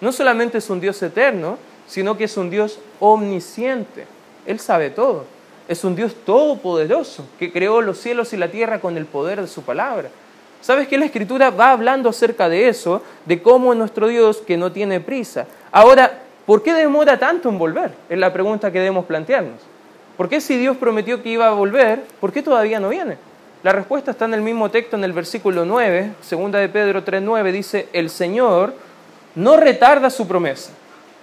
No 0.02 0.12
solamente 0.12 0.58
es 0.58 0.70
un 0.70 0.82
Dios 0.82 1.02
eterno, 1.04 1.58
sino 1.88 2.18
que 2.18 2.26
es 2.26 2.36
un 2.36 2.50
Dios 2.50 2.80
omnisciente. 3.00 4.06
Él 4.46 4.60
sabe 4.60 4.90
todo. 4.90 5.26
Es 5.68 5.84
un 5.84 5.96
Dios 5.96 6.16
todopoderoso 6.26 7.26
que 7.40 7.52
creó 7.52 7.82
los 7.82 8.00
cielos 8.00 8.34
y 8.34 8.38
la 8.38 8.50
tierra 8.50 8.80
con 8.80 8.98
el 8.98 9.06
poder 9.06 9.40
de 9.40 9.48
su 9.48 9.62
palabra. 9.62 10.10
¿Sabes 10.60 10.88
que 10.88 10.98
la 10.98 11.06
Escritura 11.06 11.50
va 11.50 11.72
hablando 11.72 12.10
acerca 12.10 12.50
de 12.50 12.68
eso, 12.68 13.02
de 13.26 13.42
cómo 13.42 13.74
es 13.74 13.80
nuestro 13.80 14.08
Dios 14.08 14.38
que 14.38 14.58
no 14.58 14.72
tiene 14.72 15.00
prisa? 15.00 15.48
Ahora, 15.72 16.20
¿por 16.46 16.62
qué 16.62 16.74
demora 16.74 17.18
tanto 17.18 17.50
en 17.50 17.58
volver? 17.58 17.92
Es 18.10 18.18
la 18.18 18.34
pregunta 18.34 18.72
que 18.72 18.80
debemos 18.80 19.06
plantearnos. 19.06 19.62
¿Por 20.18 20.30
qué 20.30 20.40
si 20.40 20.58
Dios 20.58 20.78
prometió 20.78 21.24
que 21.24 21.30
iba 21.30 21.48
a 21.48 21.52
volver, 21.52 22.04
por 22.20 22.32
qué 22.32 22.44
todavía 22.44 22.80
no 22.80 22.90
viene? 22.90 23.18
La 23.64 23.72
respuesta 23.72 24.12
está 24.12 24.26
en 24.26 24.36
el 24.36 24.42
mismo 24.42 24.70
texto, 24.70 24.96
en 24.96 25.04
el 25.04 25.14
versículo 25.14 25.66
9, 25.66 26.14
segunda 26.22 26.60
de 26.60 26.70
Pedro 26.70 27.04
3.9, 27.04 27.52
dice, 27.52 27.88
el 27.94 28.10
Señor 28.10 28.74
no 29.36 29.58
retarda 29.58 30.10
su 30.10 30.28
promesa, 30.28 30.72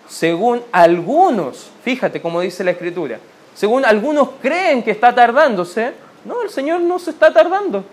según 0.08 0.62
algunos, 0.72 1.70
fíjate 1.82 2.20
cómo 2.20 2.40
dice 2.40 2.64
la 2.64 2.70
Escritura, 2.70 3.18
según 3.54 3.84
algunos 3.84 4.30
creen 4.40 4.82
que 4.82 4.92
está 4.92 5.14
tardándose, 5.14 5.92
no, 6.24 6.42
el 6.42 6.50
Señor 6.50 6.80
no 6.80 6.98
se 6.98 7.10
está 7.10 7.32
tardando. 7.32 7.84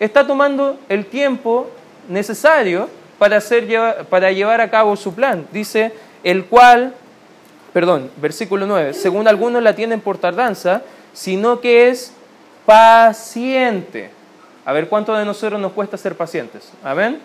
Está 0.00 0.26
tomando 0.26 0.78
el 0.88 1.06
tiempo 1.06 1.68
necesario 2.08 2.88
para, 3.18 3.36
hacer, 3.36 4.06
para 4.08 4.32
llevar 4.32 4.60
a 4.60 4.70
cabo 4.70 4.96
su 4.96 5.14
plan. 5.14 5.46
Dice, 5.52 5.92
el 6.24 6.46
cual, 6.46 6.94
perdón, 7.72 8.10
versículo 8.16 8.66
9, 8.66 8.94
según 8.94 9.28
algunos 9.28 9.62
la 9.62 9.74
tienen 9.74 10.00
por 10.00 10.18
tardanza, 10.18 10.82
sino 11.12 11.60
que 11.60 11.88
es 11.88 12.12
paciente. 12.66 14.10
A 14.64 14.72
ver, 14.72 14.88
¿cuánto 14.88 15.14
de 15.14 15.24
nosotros 15.24 15.60
nos 15.60 15.72
cuesta 15.72 15.96
ser 15.96 16.16
pacientes? 16.16 16.72
¿Amén? 16.82 17.20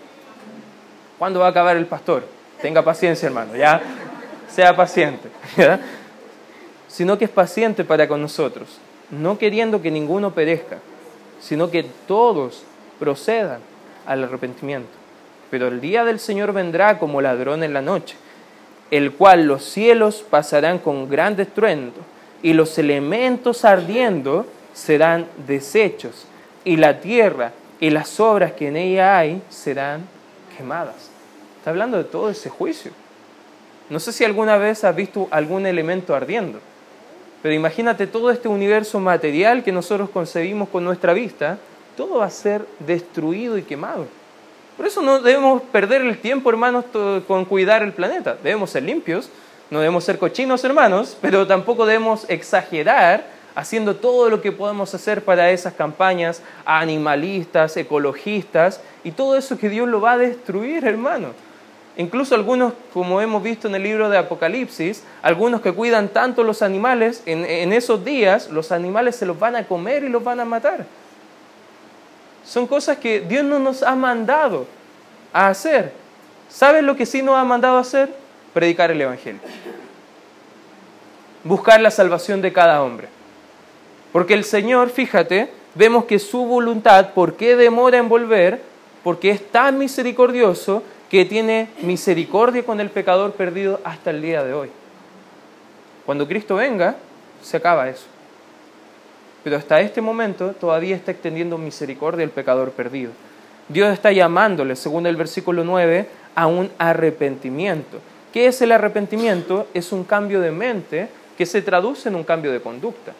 ¿Cuándo 1.17 1.39
va 1.39 1.47
a 1.47 1.49
acabar 1.49 1.77
el 1.77 1.85
pastor? 1.85 2.23
Tenga 2.61 2.83
paciencia, 2.83 3.27
hermano, 3.27 3.55
ya. 3.55 3.81
Sea 4.49 4.75
paciente. 4.75 5.29
¿ya? 5.57 5.79
sino 6.97 7.17
que 7.17 7.25
es 7.25 7.31
paciente 7.31 7.83
para 7.83 8.07
con 8.07 8.21
nosotros, 8.21 8.79
no 9.11 9.37
queriendo 9.37 9.83
que 9.83 9.91
ninguno 9.91 10.31
perezca, 10.33 10.79
sino 11.39 11.69
que 11.69 11.85
todos 12.07 12.63
procedan 12.99 13.59
al 14.05 14.23
arrepentimiento. 14.23 14.89
Pero 15.51 15.67
el 15.67 15.79
día 15.79 16.03
del 16.03 16.19
Señor 16.19 16.53
vendrá 16.53 16.97
como 16.97 17.21
ladrón 17.21 17.63
en 17.63 17.73
la 17.73 17.83
noche, 17.83 18.15
el 18.89 19.11
cual 19.11 19.45
los 19.45 19.63
cielos 19.63 20.25
pasarán 20.27 20.79
con 20.79 21.07
gran 21.09 21.39
estruendo, 21.39 22.01
y 22.41 22.53
los 22.53 22.77
elementos 22.77 23.65
ardiendo 23.65 24.47
serán 24.73 25.27
deshechos, 25.45 26.25
y 26.63 26.77
la 26.77 26.99
tierra 26.99 27.51
y 27.79 27.91
las 27.91 28.19
obras 28.19 28.53
que 28.53 28.69
en 28.69 28.77
ella 28.77 29.19
hay 29.19 29.41
serán 29.49 30.01
Está 31.59 31.71
hablando 31.71 31.97
de 31.97 32.03
todo 32.03 32.29
ese 32.29 32.49
juicio. 32.49 32.91
No 33.89 33.99
sé 33.99 34.11
si 34.11 34.25
alguna 34.25 34.57
vez 34.57 34.83
has 34.83 34.95
visto 34.95 35.27
algún 35.31 35.65
elemento 35.65 36.15
ardiendo. 36.15 36.59
Pero 37.41 37.53
imagínate 37.53 38.07
todo 38.07 38.31
este 38.31 38.47
universo 38.47 38.99
material 38.99 39.63
que 39.63 39.71
nosotros 39.71 40.09
concebimos 40.09 40.69
con 40.69 40.83
nuestra 40.83 41.13
vista, 41.13 41.57
todo 41.95 42.17
va 42.17 42.25
a 42.25 42.29
ser 42.29 42.65
destruido 42.79 43.57
y 43.57 43.63
quemado. 43.63 44.05
Por 44.75 44.85
eso 44.85 45.01
no 45.01 45.19
debemos 45.19 45.61
perder 45.71 46.01
el 46.01 46.17
tiempo, 46.19 46.49
hermanos, 46.49 46.85
con 47.27 47.45
cuidar 47.45 47.81
el 47.83 47.93
planeta. 47.93 48.35
Debemos 48.43 48.69
ser 48.69 48.83
limpios, 48.83 49.29
no 49.69 49.79
debemos 49.79 50.03
ser 50.03 50.19
cochinos, 50.19 50.63
hermanos, 50.63 51.17
pero 51.21 51.47
tampoco 51.47 51.85
debemos 51.85 52.25
exagerar 52.29 53.36
haciendo 53.57 53.95
todo 53.95 54.29
lo 54.29 54.39
que 54.39 54.51
podemos 54.51 54.93
hacer 54.93 55.25
para 55.25 55.49
esas 55.49 55.73
campañas 55.73 56.43
animalistas, 56.63 57.75
ecologistas 57.75 58.81
y 59.03 59.09
todo 59.09 59.35
eso 59.35 59.57
que 59.57 59.67
Dios 59.67 59.89
lo 59.89 59.99
va 59.99 60.11
a 60.11 60.17
destruir, 60.19 60.85
hermanos. 60.85 61.31
Incluso 61.97 62.35
algunos, 62.35 62.73
como 62.93 63.19
hemos 63.19 63.41
visto 63.41 63.67
en 63.67 63.73
el 63.73 63.81
libro 63.81 64.11
de 64.11 64.19
Apocalipsis, 64.19 65.03
algunos 65.23 65.61
que 65.61 65.73
cuidan 65.73 66.09
tanto 66.09 66.43
los 66.43 66.61
animales, 66.61 67.23
en, 67.25 67.73
esos 67.73 68.05
días 68.05 68.51
los 68.51 68.71
animales 68.71 69.15
se 69.15 69.25
los 69.25 69.39
van 69.39 69.55
a 69.55 69.63
comer 69.63 70.03
y 70.03 70.09
los 70.09 70.23
van 70.23 70.39
a 70.39 70.45
matar. 70.45 70.85
Son 72.45 72.67
cosas 72.67 72.99
que 72.99 73.21
Dios 73.21 73.43
no 73.43 73.57
nos 73.57 73.81
ha 73.81 73.95
mandado 73.95 74.67
a 75.33 75.47
hacer. 75.47 75.93
¿Sabes 76.47 76.83
lo 76.83 76.95
que 76.95 77.07
sí 77.07 77.23
nos 77.23 77.35
ha 77.35 77.43
mandado 77.43 77.77
a 77.77 77.81
hacer? 77.81 78.13
Predicar 78.53 78.91
el 78.91 79.01
Evangelio. 79.01 79.41
Buscar 81.43 81.81
la 81.81 81.89
salvación 81.89 82.39
de 82.43 82.53
cada 82.53 82.83
hombre. 82.83 83.16
Porque 84.17 84.33
el 84.33 84.45
Señor, 84.45 84.89
fíjate, 84.89 85.47
vemos 85.75 86.05
que 86.05 86.17
su 86.17 86.43
voluntad, 86.43 87.13
¿por 87.13 87.35
qué 87.35 87.55
demora 87.55 87.99
en 87.99 88.09
volver? 88.09 88.63
Porque 89.03 89.29
es 89.29 89.47
tan 89.51 89.77
misericordioso 89.77 90.81
que 91.07 91.23
tiene 91.23 91.69
misericordia 91.83 92.65
con 92.65 92.79
el 92.79 92.89
pecador 92.89 93.33
perdido 93.33 93.79
hasta 93.83 94.09
el 94.09 94.23
día 94.23 94.43
de 94.43 94.55
hoy. 94.55 94.71
Cuando 96.03 96.27
Cristo 96.27 96.55
venga, 96.55 96.95
se 97.43 97.57
acaba 97.57 97.89
eso. 97.89 98.07
Pero 99.43 99.55
hasta 99.55 99.81
este 99.81 100.01
momento 100.01 100.49
todavía 100.59 100.95
está 100.95 101.11
extendiendo 101.11 101.59
misericordia 101.59 102.25
al 102.25 102.31
pecador 102.31 102.71
perdido. 102.71 103.11
Dios 103.69 103.93
está 103.93 104.11
llamándole, 104.11 104.75
según 104.75 105.05
el 105.05 105.15
versículo 105.15 105.63
9, 105.63 106.07
a 106.33 106.47
un 106.47 106.71
arrepentimiento. 106.79 107.99
¿Qué 108.33 108.47
es 108.47 108.59
el 108.63 108.71
arrepentimiento? 108.71 109.67
Es 109.75 109.91
un 109.91 110.03
cambio 110.03 110.41
de 110.41 110.49
mente 110.49 111.07
que 111.37 111.45
se 111.45 111.61
traduce 111.61 112.09
en 112.09 112.15
un 112.15 112.23
cambio 112.23 112.51
de 112.51 112.61
conducta. 112.61 113.13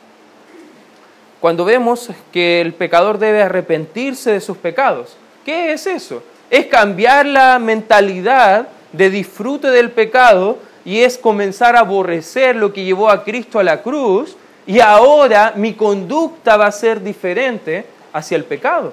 Cuando 1.47 1.63
vemos 1.63 2.10
que 2.33 2.60
el 2.60 2.73
pecador 2.73 3.19
debe 3.19 3.41
arrepentirse 3.41 4.31
de 4.31 4.41
sus 4.41 4.57
pecados, 4.57 5.15
¿qué 5.45 5.71
es 5.71 5.88
eso? 5.88 6.21
es 6.49 6.65
cambiar 6.65 7.25
la 7.25 7.57
mentalidad 7.57 8.67
de 8.91 9.10
disfrute 9.10 9.69
del 9.69 9.91
pecado 9.91 10.57
y 10.83 10.99
es 10.99 11.17
comenzar 11.17 11.77
a 11.77 11.79
aborrecer 11.79 12.57
lo 12.57 12.73
que 12.73 12.83
llevó 12.83 13.10
a 13.10 13.23
Cristo 13.23 13.60
a 13.60 13.63
la 13.63 13.81
cruz 13.81 14.36
y 14.65 14.81
ahora 14.81 15.53
mi 15.55 15.73
conducta 15.73 16.57
va 16.57 16.65
a 16.65 16.71
ser 16.73 17.01
diferente 17.01 17.86
hacia 18.12 18.36
el 18.36 18.43
pecado. 18.43 18.91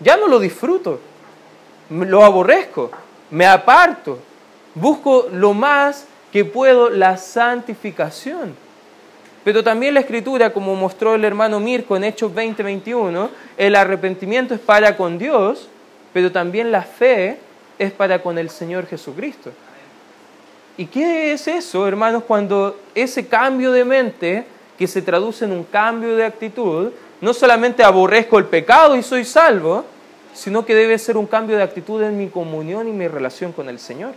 Ya 0.00 0.16
no 0.16 0.26
lo 0.26 0.38
disfruto, 0.38 1.00
lo 1.90 2.24
aborrezco, 2.24 2.90
me 3.30 3.44
aparto, 3.44 4.20
busco 4.74 5.28
lo 5.30 5.52
más 5.52 6.06
que 6.32 6.46
puedo 6.46 6.88
la 6.88 7.18
santificación. 7.18 8.69
Pero 9.44 9.64
también 9.64 9.94
la 9.94 10.00
escritura, 10.00 10.52
como 10.52 10.74
mostró 10.74 11.14
el 11.14 11.24
hermano 11.24 11.60
Mirko 11.60 11.96
en 11.96 12.04
Hechos 12.04 12.32
20:21, 12.34 13.30
el 13.56 13.74
arrepentimiento 13.74 14.54
es 14.54 14.60
para 14.60 14.96
con 14.96 15.18
Dios 15.18 15.68
pero 16.12 16.32
también 16.32 16.72
la 16.72 16.82
fe 16.82 17.38
es 17.78 17.92
para 17.92 18.22
con 18.22 18.38
el 18.38 18.50
Señor 18.50 18.86
Jesucristo. 18.86 19.50
¿Y 20.76 20.86
qué 20.86 21.32
es 21.32 21.46
eso, 21.46 21.86
hermanos, 21.86 22.24
cuando 22.26 22.80
ese 22.94 23.26
cambio 23.26 23.72
de 23.72 23.84
mente, 23.84 24.44
que 24.78 24.86
se 24.86 25.02
traduce 25.02 25.44
en 25.44 25.52
un 25.52 25.64
cambio 25.64 26.16
de 26.16 26.24
actitud, 26.24 26.90
no 27.20 27.34
solamente 27.34 27.82
aborrezco 27.82 28.38
el 28.38 28.46
pecado 28.46 28.96
y 28.96 29.02
soy 29.02 29.24
salvo, 29.24 29.84
sino 30.32 30.64
que 30.64 30.74
debe 30.74 30.96
ser 30.98 31.16
un 31.16 31.26
cambio 31.26 31.56
de 31.56 31.62
actitud 31.62 32.02
en 32.02 32.16
mi 32.16 32.28
comunión 32.28 32.88
y 32.88 32.92
mi 32.92 33.06
relación 33.06 33.52
con 33.52 33.68
el 33.68 33.78
Señor. 33.78 34.12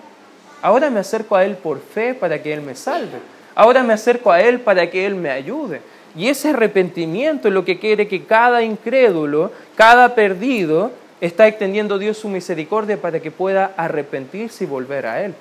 Ahora 0.62 0.90
me 0.90 1.02
acerco 1.02 1.36
a 1.36 1.44
Él 1.44 1.58
por 1.58 1.82
fe 1.82 2.14
para 2.14 2.42
que 2.42 2.54
Él 2.54 2.62
me 2.62 2.76
salve. 2.76 3.20
Ahora 3.56 3.84
me 3.84 3.94
acerco 3.94 4.32
a 4.32 4.42
Él 4.42 4.60
para 4.60 4.90
que 4.90 5.06
Él 5.06 5.16
me 5.16 5.30
ayude. 5.30 5.82
Y 6.16 6.28
ese 6.28 6.50
arrepentimiento 6.50 7.48
es 7.48 7.54
lo 7.54 7.66
que 7.66 7.80
quiere 7.80 8.08
que 8.08 8.24
cada 8.24 8.62
incrédulo, 8.64 9.52
cada 9.76 10.16
perdido, 10.16 10.92
está 11.22 11.48
extendiendo 11.48 11.98
Dios 11.98 12.18
su 12.18 12.28
misericordia 12.28 12.98
para 12.98 13.20
que 13.20 13.32
pueda 13.32 13.74
arrepentirse 13.78 14.66
y 14.66 14.68
volver 14.68 15.06
a 15.06 15.24
Él. 15.24 15.34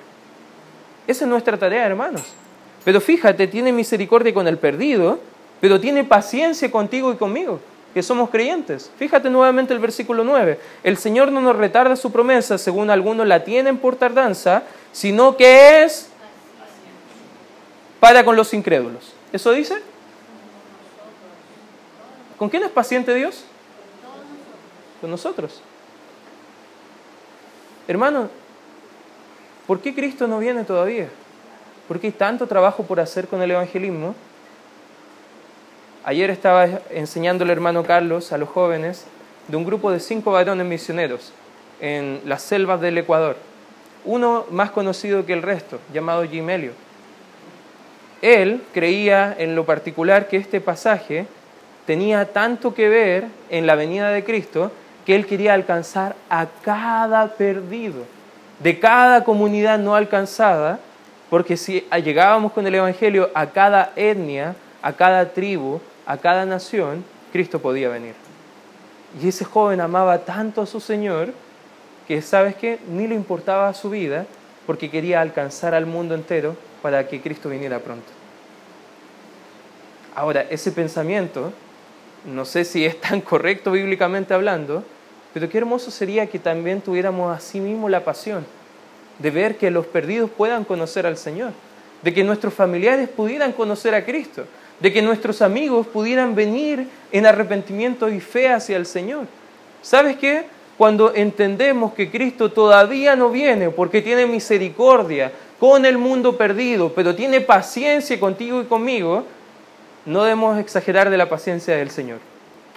Esa 1.05 1.25
es 1.25 1.29
nuestra 1.29 1.57
tarea, 1.57 1.85
hermanos. 1.85 2.23
Pero 2.85 3.01
fíjate, 3.01 3.47
tiene 3.47 3.71
misericordia 3.71 4.33
con 4.33 4.47
el 4.47 4.57
perdido, 4.57 5.19
pero 5.59 5.79
tiene 5.79 6.03
paciencia 6.03 6.71
contigo 6.71 7.11
y 7.11 7.15
conmigo, 7.15 7.59
que 7.93 8.01
somos 8.01 8.29
creyentes. 8.29 8.91
Fíjate 8.97 9.29
nuevamente 9.29 9.73
el 9.73 9.79
versículo 9.79 10.23
9. 10.23 10.59
El 10.83 10.97
Señor 10.97 11.31
no 11.31 11.41
nos 11.41 11.55
retarda 11.55 11.95
su 11.95 12.11
promesa, 12.11 12.57
según 12.57 12.89
algunos 12.89 13.27
la 13.27 13.43
tienen 13.43 13.77
por 13.77 13.95
tardanza, 13.95 14.63
sino 14.91 15.37
que 15.37 15.83
es 15.83 16.09
para 18.03 18.25
con 18.25 18.35
los 18.35 18.53
incrédulos. 18.53 19.13
¿Eso 19.31 19.53
dice? 19.53 19.81
¿Con 22.37 22.49
quién 22.49 22.61
es 22.63 22.69
paciente 22.69 23.15
Dios? 23.15 23.45
Con 24.99 25.09
nosotros. 25.09 25.61
Hermano, 27.87 28.29
¿por 29.65 29.79
qué 29.79 29.95
Cristo 29.95 30.27
no 30.27 30.39
viene 30.39 30.65
todavía? 30.65 31.07
¿Por 31.87 31.97
qué 31.97 32.07
hay 32.07 32.11
tanto 32.11 32.45
trabajo 32.45 32.83
por 32.83 32.99
hacer 32.99 33.29
con 33.29 33.41
el 33.41 33.51
evangelismo? 33.51 34.15
Ayer 36.03 36.29
estaba 36.29 36.67
enseñando 36.89 37.45
el 37.45 37.51
hermano 37.51 37.85
Carlos 37.85 38.33
a 38.33 38.37
los 38.37 38.49
jóvenes 38.49 39.05
de 39.47 39.55
un 39.55 39.63
grupo 39.63 39.91
de 39.93 40.01
cinco 40.01 40.33
varones 40.33 40.67
misioneros 40.67 41.31
en 41.79 42.19
las 42.25 42.41
selvas 42.41 42.81
del 42.81 42.97
Ecuador. 42.97 43.37
Uno 44.03 44.45
más 44.51 44.71
conocido 44.71 45.25
que 45.25 45.31
el 45.31 45.41
resto, 45.41 45.79
llamado 45.93 46.27
Gimelio. 46.27 46.82
Él 48.23 48.63
creía 48.73 49.35
en 49.37 49.53
lo 49.53 49.65
particular 49.65 50.29
que 50.29 50.37
este 50.37 50.61
pasaje 50.61 51.27
tenía 51.85 52.31
tanto 52.31 52.73
que 52.73 52.87
ver 52.87 53.25
en 53.49 53.67
la 53.67 53.75
venida 53.75 54.11
de 54.11 54.23
Cristo 54.23 54.71
que 55.05 55.13
él 55.13 55.25
quería 55.25 55.53
alcanzar 55.53 56.15
a 56.29 56.47
cada 56.63 57.27
perdido, 57.35 58.05
de 58.59 58.79
cada 58.79 59.25
comunidad 59.25 59.77
no 59.77 59.93
alcanzada, 59.93 60.79
porque 61.29 61.57
si 61.57 61.81
llegábamos 62.01 62.53
con 62.53 62.65
el 62.65 62.75
Evangelio 62.75 63.29
a 63.33 63.47
cada 63.47 63.91
etnia, 63.97 64.55
a 64.81 64.93
cada 64.93 65.33
tribu, 65.33 65.81
a 66.05 66.15
cada 66.15 66.45
nación, 66.45 67.03
Cristo 67.33 67.59
podía 67.59 67.89
venir. 67.89 68.15
Y 69.21 69.27
ese 69.27 69.43
joven 69.43 69.81
amaba 69.81 70.19
tanto 70.19 70.61
a 70.61 70.65
su 70.65 70.79
Señor 70.79 71.33
que, 72.07 72.21
¿sabes 72.21 72.55
qué? 72.55 72.79
Ni 72.89 73.05
le 73.05 73.15
importaba 73.15 73.73
su 73.73 73.89
vida 73.89 74.25
porque 74.65 74.89
quería 74.89 75.19
alcanzar 75.19 75.73
al 75.73 75.85
mundo 75.85 76.15
entero 76.15 76.55
para 76.83 77.07
que 77.07 77.21
Cristo 77.21 77.49
viniera 77.49 77.79
pronto. 77.79 78.05
Ahora, 80.13 80.45
ese 80.49 80.71
pensamiento, 80.71 81.53
no 82.25 82.45
sé 82.45 82.65
si 82.65 82.85
es 82.85 82.99
tan 83.01 83.21
correcto 83.21 83.71
bíblicamente 83.71 84.33
hablando, 84.35 84.83
pero 85.33 85.49
qué 85.49 85.57
hermoso 85.57 85.89
sería 85.89 86.27
que 86.27 86.37
también 86.37 86.81
tuviéramos 86.81 87.35
así 87.35 87.59
mismo 87.59 87.89
la 87.89 88.03
pasión 88.03 88.45
de 89.17 89.31
ver 89.31 89.57
que 89.57 89.71
los 89.71 89.85
perdidos 89.85 90.29
puedan 90.29 90.65
conocer 90.65 91.05
al 91.05 91.17
Señor, 91.17 91.51
de 92.01 92.13
que 92.13 92.23
nuestros 92.23 92.53
familiares 92.53 93.07
pudieran 93.07 93.53
conocer 93.53 93.95
a 93.95 94.03
Cristo, 94.03 94.45
de 94.79 94.91
que 94.91 95.01
nuestros 95.01 95.41
amigos 95.41 95.87
pudieran 95.87 96.35
venir 96.35 96.87
en 97.11 97.25
arrepentimiento 97.25 98.09
y 98.09 98.19
fe 98.19 98.49
hacia 98.49 98.75
el 98.75 98.85
Señor. 98.85 99.25
¿Sabes 99.81 100.17
qué? 100.17 100.45
Cuando 100.77 101.13
entendemos 101.13 101.93
que 101.93 102.09
Cristo 102.09 102.51
todavía 102.51 103.15
no 103.15 103.29
viene 103.29 103.69
porque 103.69 104.01
tiene 104.01 104.25
misericordia 104.25 105.31
con 105.63 105.85
el 105.85 105.97
mundo 105.97 106.35
perdido, 106.35 106.91
pero 106.93 107.15
tiene 107.15 107.39
paciencia 107.39 108.19
contigo 108.19 108.61
y 108.61 108.65
conmigo, 108.65 109.23
no 110.05 110.23
debemos 110.23 110.59
exagerar 110.59 111.09
de 111.09 111.15
la 111.15 111.29
paciencia 111.29 111.77
del 111.77 111.89
Señor. 111.89 112.19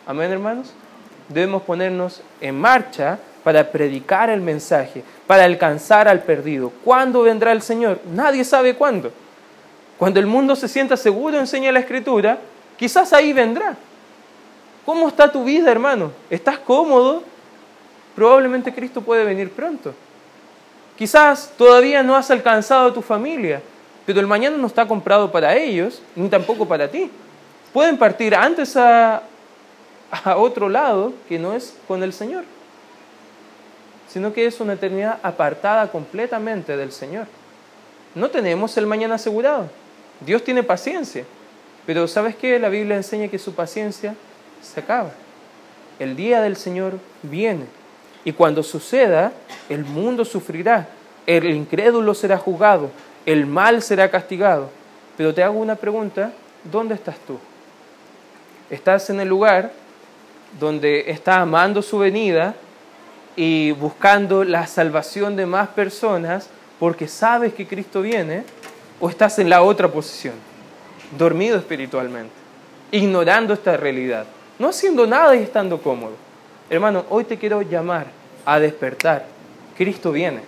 Amén, 0.07 0.31
hermanos. 0.31 0.73
Debemos 1.29 1.63
ponernos 1.63 2.23
en 2.41 2.55
marcha 2.55 3.19
para 3.43 3.73
predicar 3.73 4.31
el 4.31 4.41
mensaje, 4.41 5.03
para 5.27 5.43
alcanzar 5.43 6.07
al 6.07 6.23
perdido. 6.23 6.71
¿Cuándo 6.85 7.23
vendrá 7.23 7.51
el 7.51 7.61
Señor? 7.61 7.99
Nadie 8.15 8.45
sabe 8.45 8.77
cuándo. 8.77 9.11
Cuando 9.99 10.21
el 10.21 10.27
mundo 10.27 10.55
se 10.55 10.69
sienta 10.69 10.97
seguro, 10.97 11.41
enseña 11.41 11.73
la 11.73 11.81
Escritura, 11.81 12.39
quizás 12.77 13.13
ahí 13.13 13.33
vendrá. 13.33 13.77
¿Cómo 14.85 15.09
está 15.09 15.33
tu 15.33 15.43
vida, 15.43 15.73
hermano? 15.73 16.13
¿Estás 16.31 16.61
cómodo? 16.61 17.25
Probablemente 18.15 18.73
Cristo 18.73 19.01
puede 19.01 19.25
venir 19.25 19.51
pronto. 19.51 19.93
Quizás 20.97 21.53
todavía 21.59 22.03
no 22.03 22.17
has 22.17 22.31
alcanzado 22.31 22.89
a 22.89 22.95
tu 22.95 23.03
familia, 23.03 23.61
pero 24.07 24.21
el 24.21 24.27
mañana 24.27 24.57
no 24.57 24.67
está 24.67 24.87
comprado 24.89 25.31
para 25.31 25.55
ellos, 25.55 26.03
ni 26.15 26.29
tampoco 26.29 26.67
para 26.67 26.89
ti. 26.89 27.11
Pueden 27.73 27.99
partir 27.99 28.35
antes 28.35 28.77
a, 28.77 29.23
a 30.11 30.37
otro 30.37 30.69
lado 30.69 31.13
que 31.29 31.39
no 31.39 31.53
es 31.53 31.77
con 31.87 32.03
el 32.03 32.13
Señor, 32.13 32.45
sino 34.09 34.33
que 34.33 34.47
es 34.47 34.61
una 34.61 34.75
eternidad 34.75 35.19
apartada 35.23 35.91
completamente 35.91 36.77
del 36.77 36.93
Señor. 36.93 37.27
No 38.15 38.31
tenemos 38.31 38.77
el 38.79 38.87
mañana 38.87 39.17
asegurado. 39.17 39.69
Dios 40.21 40.43
tiene 40.43 40.63
paciencia, 40.63 41.25
pero 41.85 42.09
¿sabes 42.09 42.35
qué? 42.37 42.59
La 42.59 42.71
Biblia 42.71 42.97
enseña 42.97 43.29
que 43.29 43.39
su 43.39 43.55
paciencia 43.55 44.15
se 44.63 44.81
acaba. 44.81 45.11
El 45.99 46.17
día 46.17 46.41
del 46.41 46.57
Señor 46.57 46.95
viene 47.23 47.67
y 48.27 48.33
cuando 48.33 48.65
suceda, 48.65 49.33
el 49.69 49.85
mundo 49.85 50.25
sufrirá, 50.25 50.89
el 51.27 51.49
incrédulo 51.49 52.13
será 52.13 52.37
juzgado, 52.37 52.91
el 53.25 53.47
mal 53.47 53.81
será 53.83 54.11
castigado. 54.11 54.69
Pero 55.17 55.33
te 55.33 55.45
hago 55.45 55.61
una 55.61 55.77
pregunta, 55.77 56.33
¿dónde 56.65 56.97
estás 56.97 57.19
tú? 57.25 57.39
¿Estás 58.69 59.11
en 59.11 59.21
el 59.21 59.29
lugar 59.29 59.71
donde 60.59 61.09
está 61.09 61.41
amando 61.41 61.81
su 61.83 61.99
venida 61.99 62.57
y 63.37 63.71
buscando 63.71 64.43
la 64.43 64.67
salvación 64.67 65.37
de 65.37 65.47
más 65.47 65.69
personas 65.69 66.49
porque 66.81 67.07
sabes 67.07 67.55
que 67.55 67.65
Cristo 67.65 68.03
viene? 68.03 68.43
¿O 68.99 69.09
estás 69.09 69.39
en 69.39 69.49
la 69.49 69.63
otra 69.63 69.87
posición, 69.87 70.35
dormido 71.17 71.59
espiritualmente, 71.59 72.35
ignorando 72.91 73.55
esta 73.55 73.77
realidad, 73.77 74.27
no 74.59 74.71
haciendo 74.71 75.07
nada 75.07 75.37
y 75.37 75.45
estando 75.45 75.81
cómodo? 75.81 76.26
Hermano, 76.69 77.05
hoy 77.11 77.25
te 77.25 77.39
quiero 77.39 77.63
llamar 77.63 78.07
a 78.45 78.59
despertar. 78.59 79.27
Cristo 79.77 80.11
viene. 80.11 80.41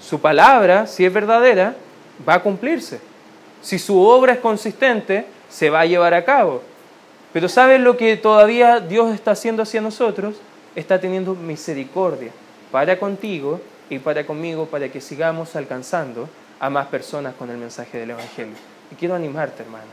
Su 0.00 0.20
palabra, 0.20 0.86
si 0.86 1.04
es 1.04 1.12
verdadera, 1.12 1.74
va 2.26 2.34
a 2.34 2.42
cumplirse. 2.42 3.00
Si 3.60 3.78
su 3.78 4.00
obra 4.00 4.34
es 4.34 4.38
consistente, 4.38 5.26
se 5.48 5.70
va 5.70 5.80
a 5.80 5.86
llevar 5.86 6.14
a 6.14 6.24
cabo. 6.24 6.62
Pero 7.32 7.48
¿sabes 7.48 7.80
lo 7.80 7.96
que 7.96 8.16
todavía 8.16 8.80
Dios 8.80 9.12
está 9.12 9.32
haciendo 9.32 9.62
hacia 9.62 9.80
nosotros? 9.80 10.36
Está 10.74 11.00
teniendo 11.00 11.34
misericordia 11.34 12.30
para 12.70 12.98
contigo 12.98 13.60
y 13.90 13.98
para 13.98 14.24
conmigo 14.24 14.66
para 14.66 14.88
que 14.88 15.00
sigamos 15.00 15.56
alcanzando 15.56 16.28
a 16.60 16.70
más 16.70 16.86
personas 16.86 17.34
con 17.34 17.50
el 17.50 17.58
mensaje 17.58 17.98
del 17.98 18.10
Evangelio. 18.10 18.54
Y 18.90 18.94
quiero 18.94 19.14
animarte, 19.14 19.62
hermano. 19.62 19.86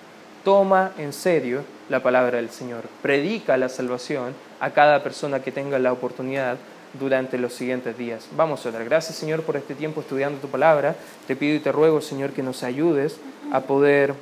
Toma 0.44 0.92
en 0.98 1.12
serio 1.12 1.64
la 1.90 2.02
palabra 2.02 2.38
del 2.38 2.50
Señor. 2.50 2.84
Predica 3.02 3.58
la 3.58 3.70
salvación 3.70 4.34
a 4.60 4.72
cada 4.72 5.04
persona 5.04 5.42
que 5.42 5.52
tenga 5.52 5.80
la 5.80 5.92
oportunidad 5.92 6.58
durante 7.00 7.38
los 7.38 7.54
siguientes 7.54 7.98
días. 7.98 8.28
Vamos 8.36 8.66
a 8.66 8.70
orar. 8.70 8.86
Gracias, 8.86 9.18
Señor, 9.18 9.44
por 9.44 9.58
este 9.58 9.76
tiempo 9.76 10.02
estudiando 10.02 10.40
tu 10.40 10.48
palabra. 10.48 10.96
Te 11.28 11.36
pido 11.36 11.56
y 11.56 11.60
te 11.60 11.72
ruego, 11.72 12.02
Señor, 12.02 12.32
que 12.32 12.44
nos 12.44 12.64
ayudes 12.64 13.18
a 13.52 13.62
poder 13.62 14.14